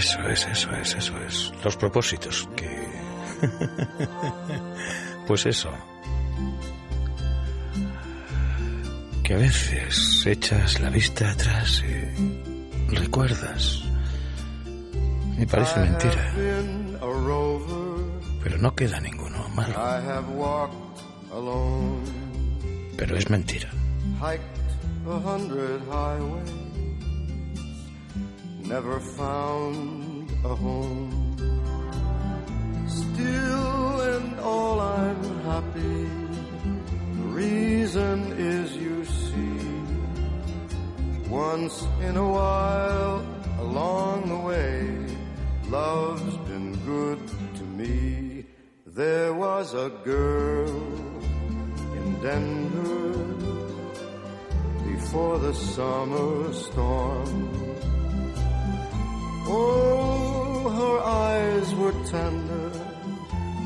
[0.01, 1.53] Eso es, eso es, eso es.
[1.63, 2.87] Los propósitos que...
[5.27, 5.69] pues eso.
[9.23, 13.83] Que a veces echas la vista atrás y recuerdas.
[15.37, 16.33] Me parece mentira,
[18.43, 19.75] pero no queda ninguno malo.
[22.97, 23.69] Pero es mentira.
[28.71, 31.11] Never found a home.
[32.87, 36.07] Still and all I'm happy.
[37.17, 39.59] The reason is you see,
[41.29, 43.19] once in a while
[43.59, 44.75] along the way,
[45.67, 47.19] love's been good
[47.57, 48.45] to me.
[48.85, 50.69] There was a girl
[51.97, 53.11] in Denver
[54.89, 57.70] before the summer storm.
[59.53, 62.71] Oh, her eyes were tender,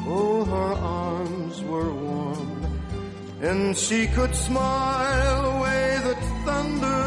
[0.08, 2.66] oh, her arms were warm,
[3.40, 7.06] and she could smile away the thunder,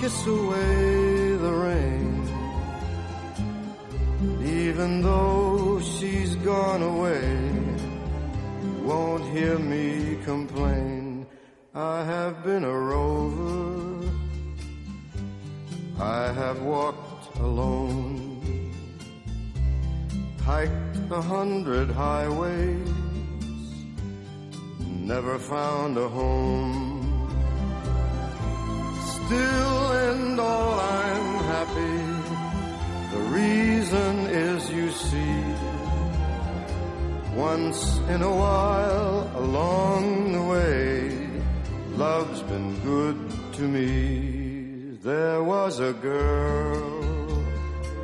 [0.00, 2.14] kiss away the rain.
[4.42, 7.30] Even though she's gone away,
[8.82, 11.26] won't hear me complain.
[11.74, 13.77] I have been a rover.
[16.00, 18.72] I have walked alone,
[20.44, 22.88] hiked a hundred highways,
[24.78, 27.04] never found a home.
[29.26, 31.98] Still and all I'm happy.
[33.16, 35.42] The reason is you see,
[37.34, 41.28] once in a while along the way,
[41.96, 43.18] love's been good
[43.54, 44.37] to me.
[45.14, 46.84] There was a girl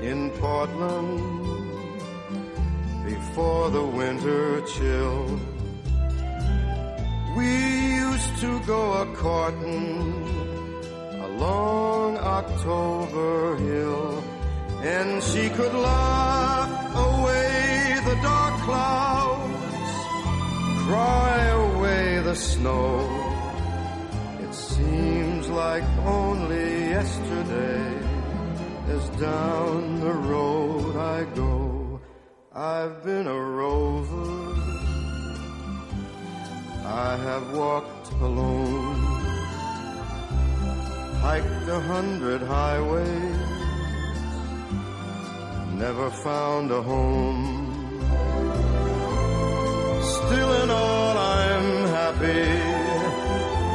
[0.01, 1.20] in Portland
[3.05, 5.39] before the winter chill.
[7.36, 7.51] We
[8.06, 10.14] used to go a courting
[11.28, 14.24] along October Hill,
[14.82, 16.72] and she could laugh
[17.09, 19.90] away the dark clouds,
[20.86, 22.89] cry away the snow.
[24.40, 26.73] It seems like only
[27.05, 27.86] yesterday,
[28.89, 32.01] as down the road I go,
[32.55, 34.32] I've been a rover.
[36.86, 39.01] I have walked alone,
[41.26, 43.48] hiked a hundred highways,
[45.85, 47.43] never found a home.
[50.16, 51.68] Still in all I'm
[52.01, 52.47] happy.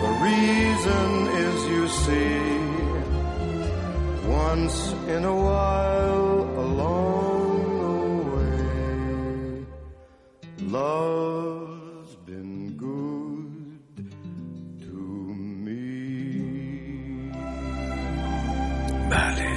[0.06, 1.10] The reason
[1.46, 2.59] is you see,
[4.52, 7.98] once in a while along the
[8.34, 8.66] way,
[10.78, 13.84] love's been good
[14.86, 14.96] to
[15.66, 15.84] me.
[19.10, 19.52] Vale.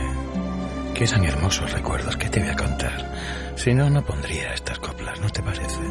[0.94, 3.00] Quedan hermosos recuerdos que te voy a contar.
[3.56, 5.84] Si no, no pondría estas coplas, ¿no te parece?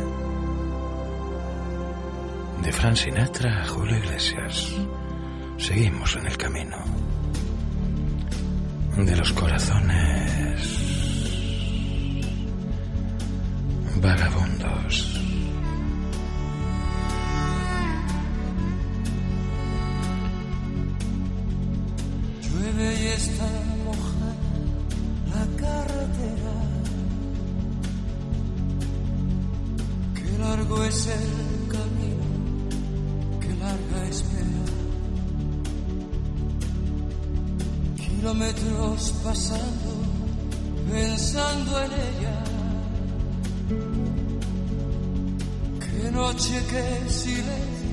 [2.63, 4.75] De Fran Sinatra a Julio Iglesias.
[5.57, 7.00] Seguimos en el camino.
[9.05, 10.81] De los corazones
[13.99, 15.19] vagabundos.
[22.43, 23.49] Llueve y está
[23.85, 24.35] mojada
[25.33, 26.57] la carretera.
[30.13, 31.40] Qué largo es el
[38.31, 39.91] Kilómetros pasando,
[40.89, 42.43] pensando en ella.
[45.81, 47.91] Qué noche, qué silencio,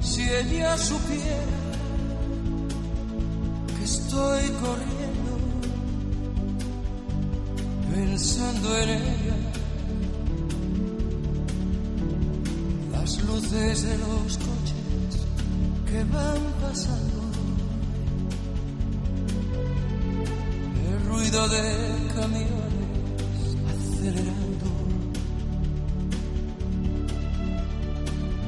[0.00, 1.44] si ella supiera
[3.76, 5.32] que estoy corriendo
[7.92, 9.36] pensando en ella.
[12.92, 15.26] Las luces de los coches
[15.84, 17.15] que van pasando.
[21.48, 21.62] De
[22.14, 24.68] camiones acelerando.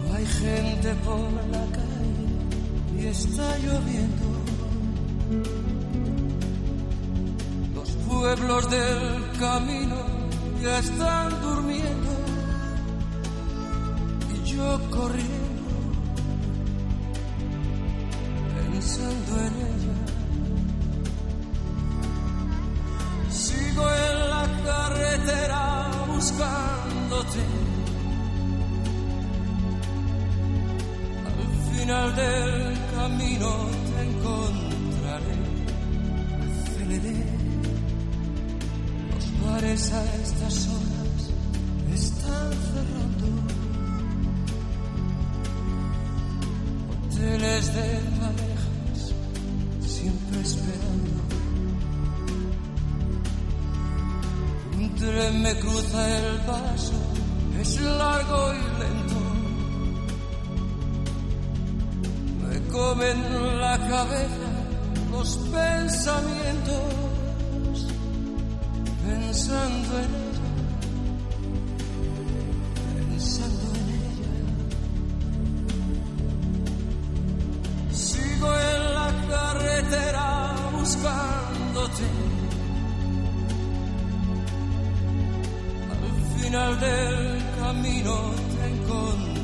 [0.05, 2.27] No hay gente por la calle
[2.99, 4.27] y está lloviendo.
[7.75, 9.97] Los pueblos del camino
[10.62, 11.08] ya están
[85.91, 88.15] Al final del camino
[88.57, 89.38] te encontraré.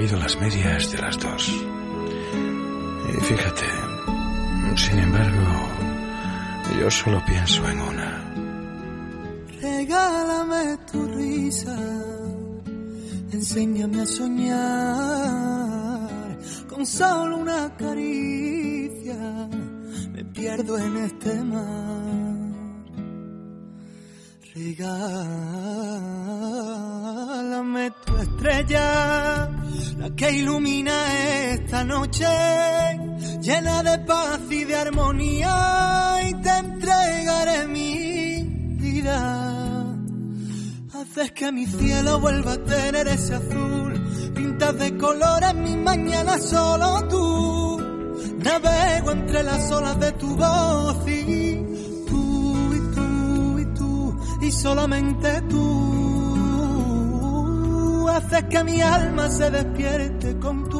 [0.00, 1.62] Caído las medias de las dos.
[3.08, 3.66] Y fíjate,
[4.76, 5.68] sin embargo,
[6.80, 8.34] yo solo pienso en una.
[9.60, 11.76] Regálame tu risa,
[13.30, 14.48] enséñame a soñar
[16.66, 19.48] con solo una caricia.
[20.12, 21.34] Me pierdo en este
[32.18, 38.42] llena de paz y de armonía, y te entregaré mi
[38.78, 39.96] vida.
[40.94, 47.08] Haces que mi cielo vuelva a tener ese azul, pintas de colores mi mañana solo
[47.08, 47.80] tú.
[48.38, 51.56] Navego entre las olas de tu voz y
[52.06, 55.60] tú y tú y tú y solamente tú.
[58.08, 60.79] Haces que mi alma se despierte con tu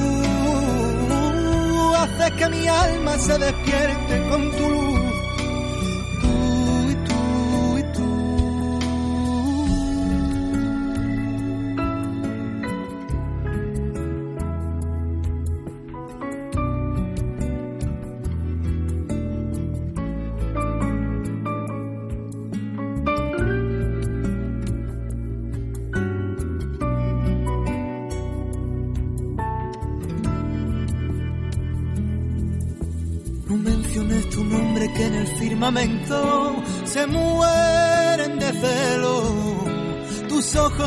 [2.37, 5.00] que mi alma se despierte con tu luz.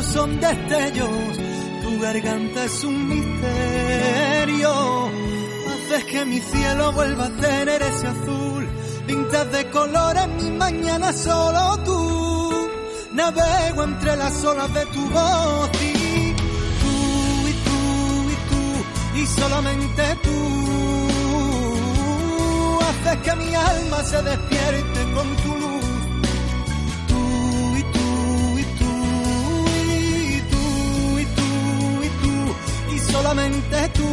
[0.03, 1.37] Son destellos,
[1.81, 4.71] tu garganta es un misterio.
[5.67, 8.67] Haces que mi cielo vuelva a tener ese azul.
[9.07, 12.69] Pintas de colores mi mañana solo tú.
[13.13, 16.33] Navego entre las olas de tu voz y
[16.81, 17.79] tú y tú
[18.31, 18.63] y tú
[19.19, 20.39] y solamente tú
[22.81, 24.54] haces que mi alma se despierte
[33.35, 34.07] solamente tú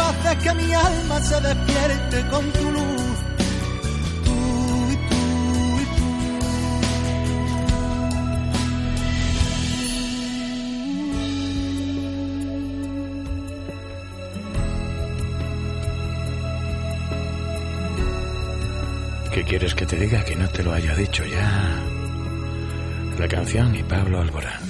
[0.00, 3.16] haces que mi alma se despierte con tu luz.
[4.24, 4.32] Tú
[4.90, 5.16] y tú
[5.80, 6.04] y tú.
[19.34, 21.76] ¿Qué quieres que te diga que no te lo haya dicho ya?
[23.18, 24.69] La canción y Pablo Alborán.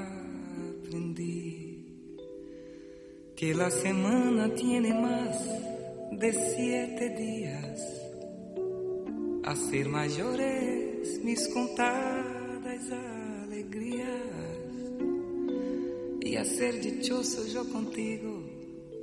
[3.41, 5.35] que la semana tiene más
[6.11, 7.81] de siete días
[9.43, 12.83] a ser mayores mis contadas
[13.47, 14.07] alegrías
[16.21, 18.43] y a ser dichoso yo contigo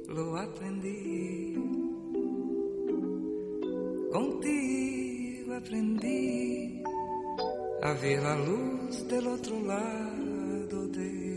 [0.07, 1.57] lo aprendí.
[4.13, 6.81] Contigo aprendí
[7.83, 11.28] a ver la luz del otro lado de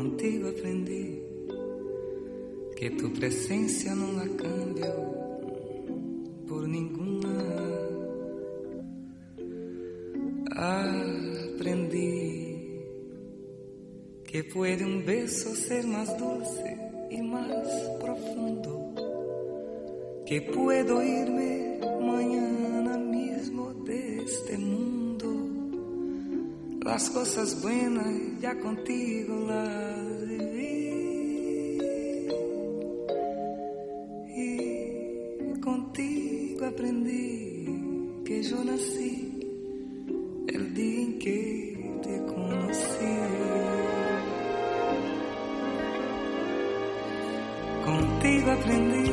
[0.00, 1.20] Contigo aprendí
[2.74, 4.94] que tu presencia no la cambio
[6.48, 7.36] por ninguna.
[10.56, 12.00] Aprendí
[14.24, 16.78] que puede un beso ser más dulce
[17.10, 17.68] y más
[18.00, 18.94] profundo,
[20.24, 25.00] que puedo irme mañana mismo de este mundo.
[26.82, 29.89] Las cosas buenas ya contigo las
[36.80, 39.38] aprendí que yo nací
[40.48, 43.16] el día en que te conocí.
[47.84, 49.10] Contigo aprendí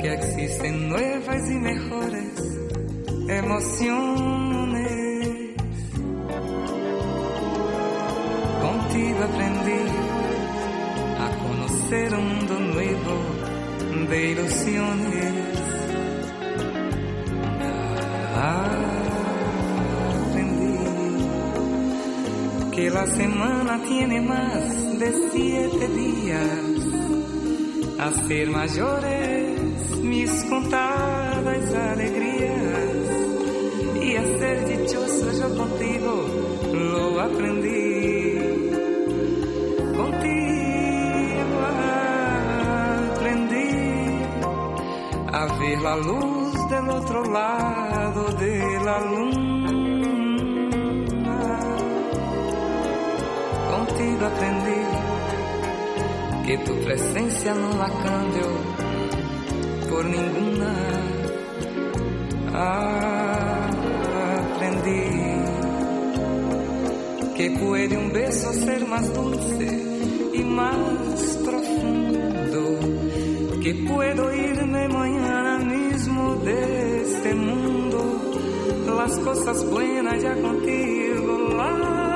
[0.00, 2.58] que existen nuevas y mejores
[3.28, 4.88] emociones.
[8.66, 9.82] Contigo aprendí
[11.24, 15.47] a conocer un mundo nuevo de ilusiones.
[22.88, 26.48] Que la semana tiene más de siete días
[27.98, 32.88] a ser mayores mis contadas alegrías
[34.02, 36.24] y a ser dichoso yo contigo
[36.72, 38.38] lo aprendí.
[40.00, 41.58] Contigo
[43.16, 43.70] aprendí
[45.30, 49.47] a a ver la luz del otro lado de la luna.
[54.38, 54.82] Aprendí
[56.46, 58.46] que tu presencia no la cambio
[59.90, 60.74] por ninguna.
[64.54, 65.02] Aprendí
[67.36, 69.82] que puede un beso ser más dulce
[70.34, 72.78] y más profundo,
[73.60, 77.98] que puedo irme mañana mismo de este mundo.
[78.96, 82.07] Las cosas buenas ya contigo las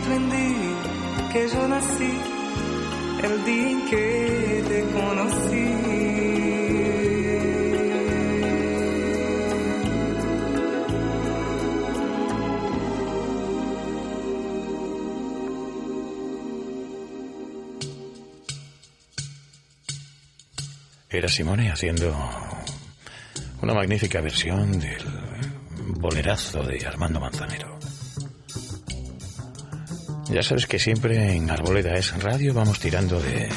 [0.00, 0.54] aprendí
[1.32, 2.12] que yo nací
[3.22, 5.90] el día en que te conocí.
[21.12, 22.16] Era Simone haciendo
[23.60, 25.04] una magnífica versión del
[25.98, 27.79] bolerazo de Armando Manzanero.
[30.32, 33.48] Ya sabes que siempre en Arboleda es Radio vamos tirando de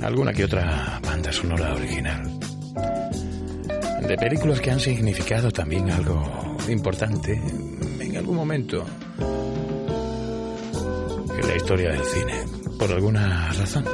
[0.00, 2.38] alguna que otra banda sonora original.
[4.06, 7.32] De películas que han significado también algo importante
[8.00, 8.86] en algún momento
[11.38, 12.44] en la historia del cine,
[12.78, 13.84] por alguna razón.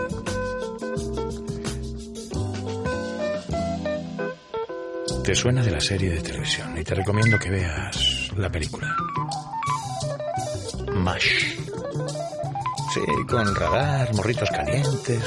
[5.24, 8.95] Te suena de la serie de televisión y te recomiendo que veas la película.
[12.97, 15.23] Sí, con radar, morritos calientes.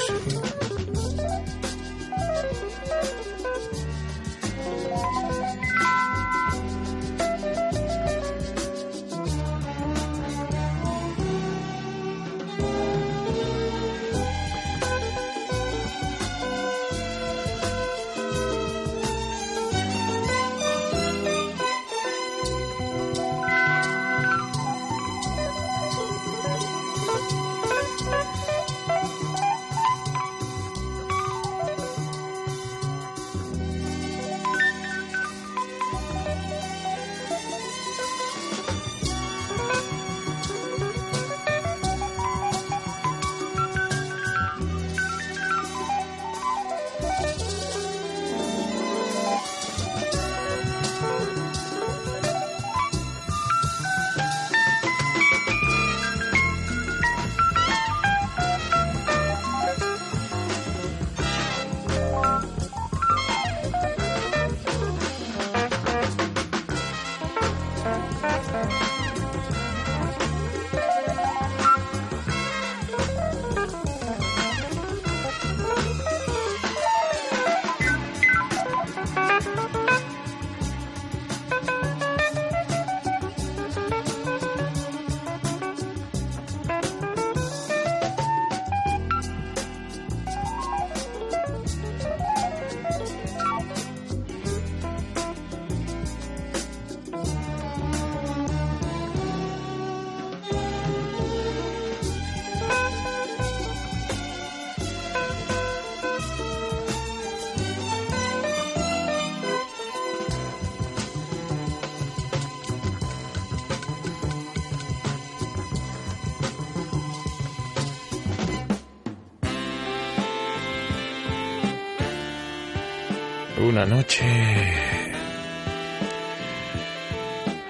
[123.82, 124.26] Una noche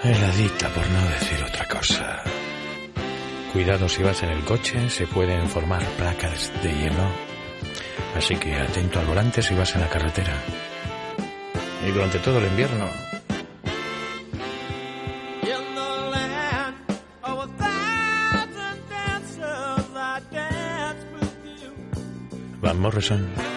[0.02, 2.24] heladita, por no decir otra cosa.
[3.52, 7.06] Cuidado si vas en el coche, se pueden formar placas de hielo.
[8.16, 10.34] Así que atento al volante si vas en la carretera.
[11.86, 12.88] Y durante todo el invierno,
[22.62, 23.49] In the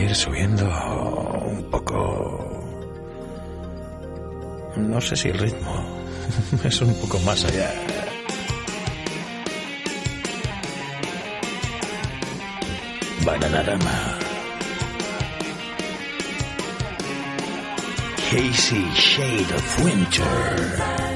[0.00, 0.64] ir subiendo
[1.44, 2.64] un poco...
[4.76, 5.84] No sé si el ritmo
[6.64, 7.70] es un poco más allá.
[13.24, 14.18] Bananarama.
[18.30, 21.09] Casey Shade of Winter.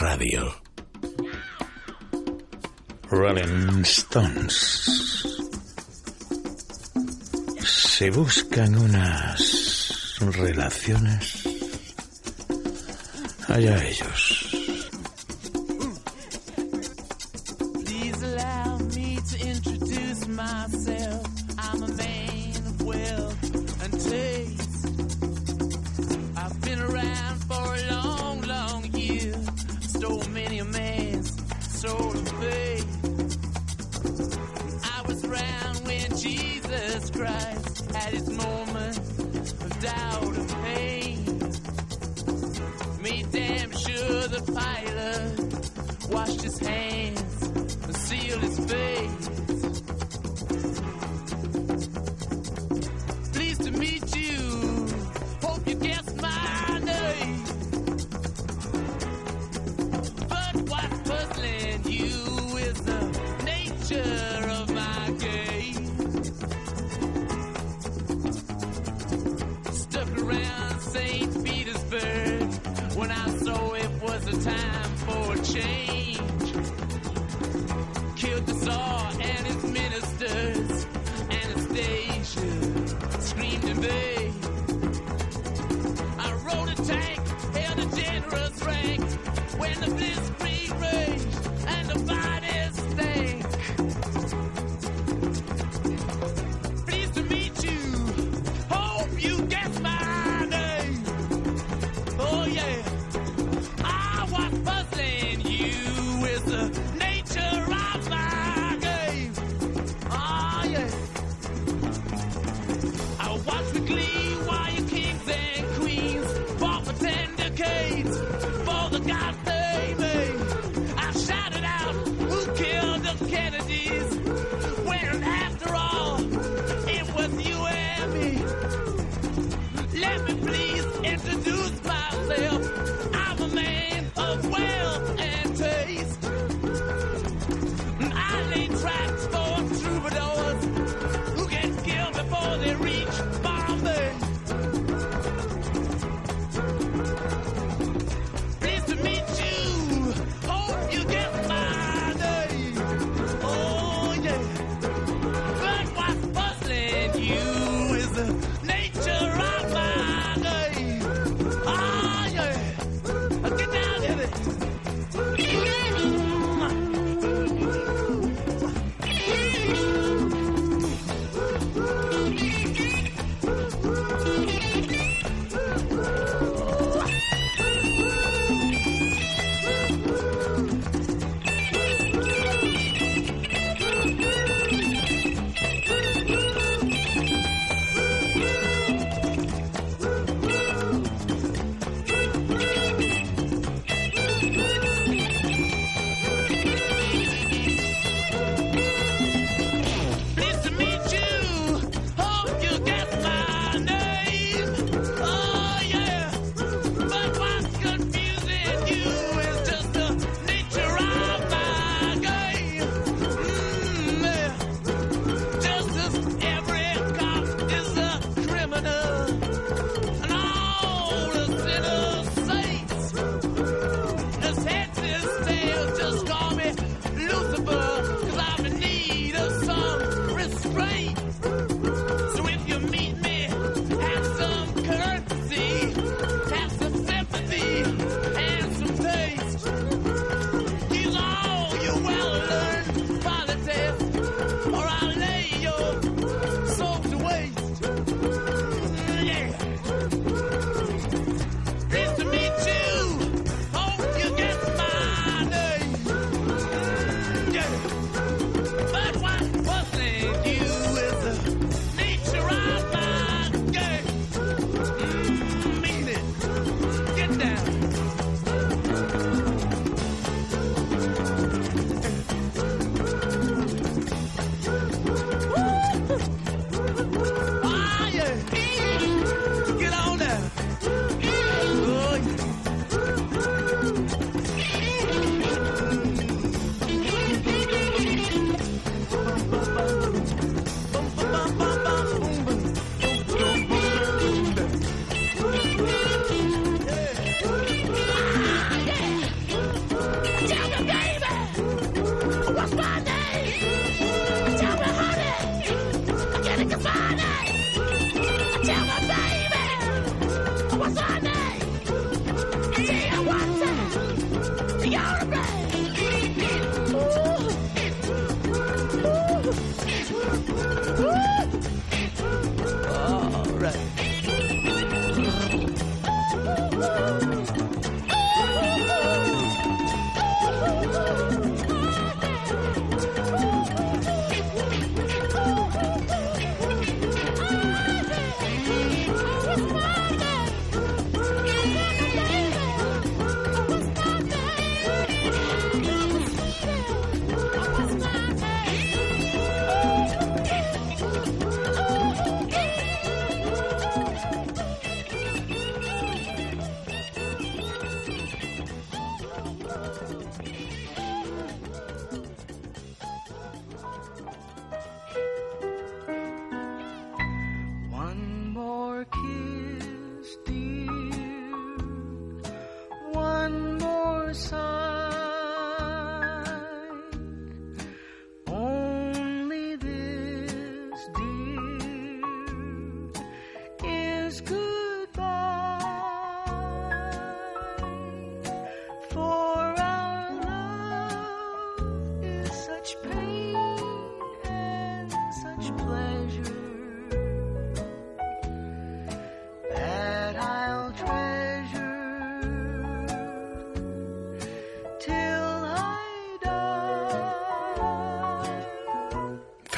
[0.00, 0.52] radio.
[3.08, 4.84] Rolling Stones.
[7.64, 11.46] Se buscan unas relaciones
[13.46, 14.39] allá ellos.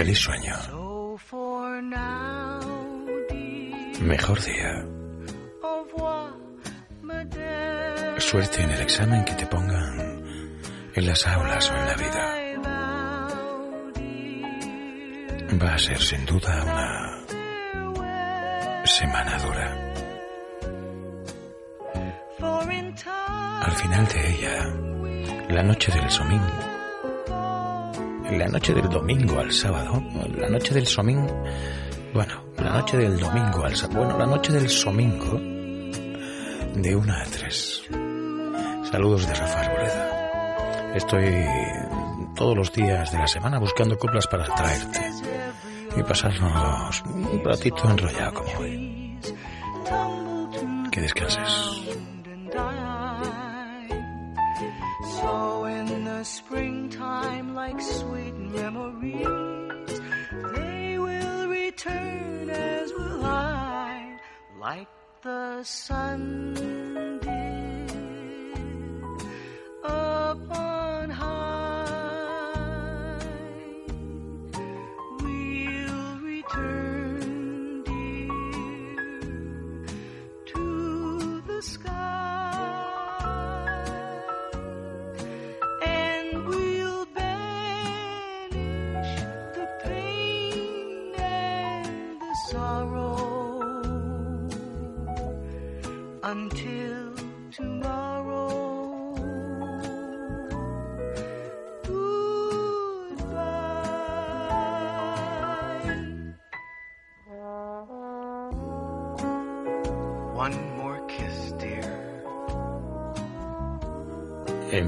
[0.02, 0.56] Feliz sueño.
[4.00, 4.84] Mejor día.
[8.18, 10.24] Suerte en el examen que te pongan
[10.92, 12.34] en las aulas o en la vida.
[15.62, 17.24] Va a ser sin duda una
[18.84, 19.94] semana dura.
[23.66, 24.66] Al final de ella,
[25.48, 26.10] la noche del
[28.52, 30.02] noche del domingo al sábado,
[30.36, 31.42] la noche del domingo,
[32.12, 35.40] bueno, la noche del domingo al sábado, bueno, la noche del domingo,
[36.74, 37.82] de una a tres.
[38.90, 40.94] Saludos de Rafa Arboleda.
[40.94, 41.46] Estoy
[42.34, 45.00] todos los días de la semana buscando coplas para traerte
[45.96, 48.81] y pasarnos un ratito enrollado como hoy.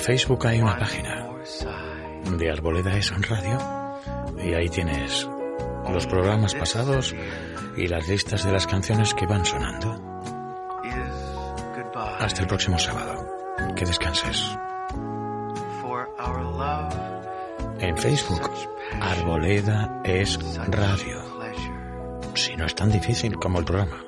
[0.05, 1.31] Facebook hay una página
[2.36, 3.59] de Arboleda es Radio
[4.36, 5.26] y ahí tienes
[5.90, 7.14] los programas pasados
[7.74, 9.98] y las listas de las canciones que van sonando.
[12.20, 13.26] Hasta el próximo sábado.
[13.74, 14.47] Que descanses.
[17.78, 18.51] En Facebook,
[19.01, 21.22] Arboleda es Radio.
[22.35, 24.03] Si no es tan difícil como el programa.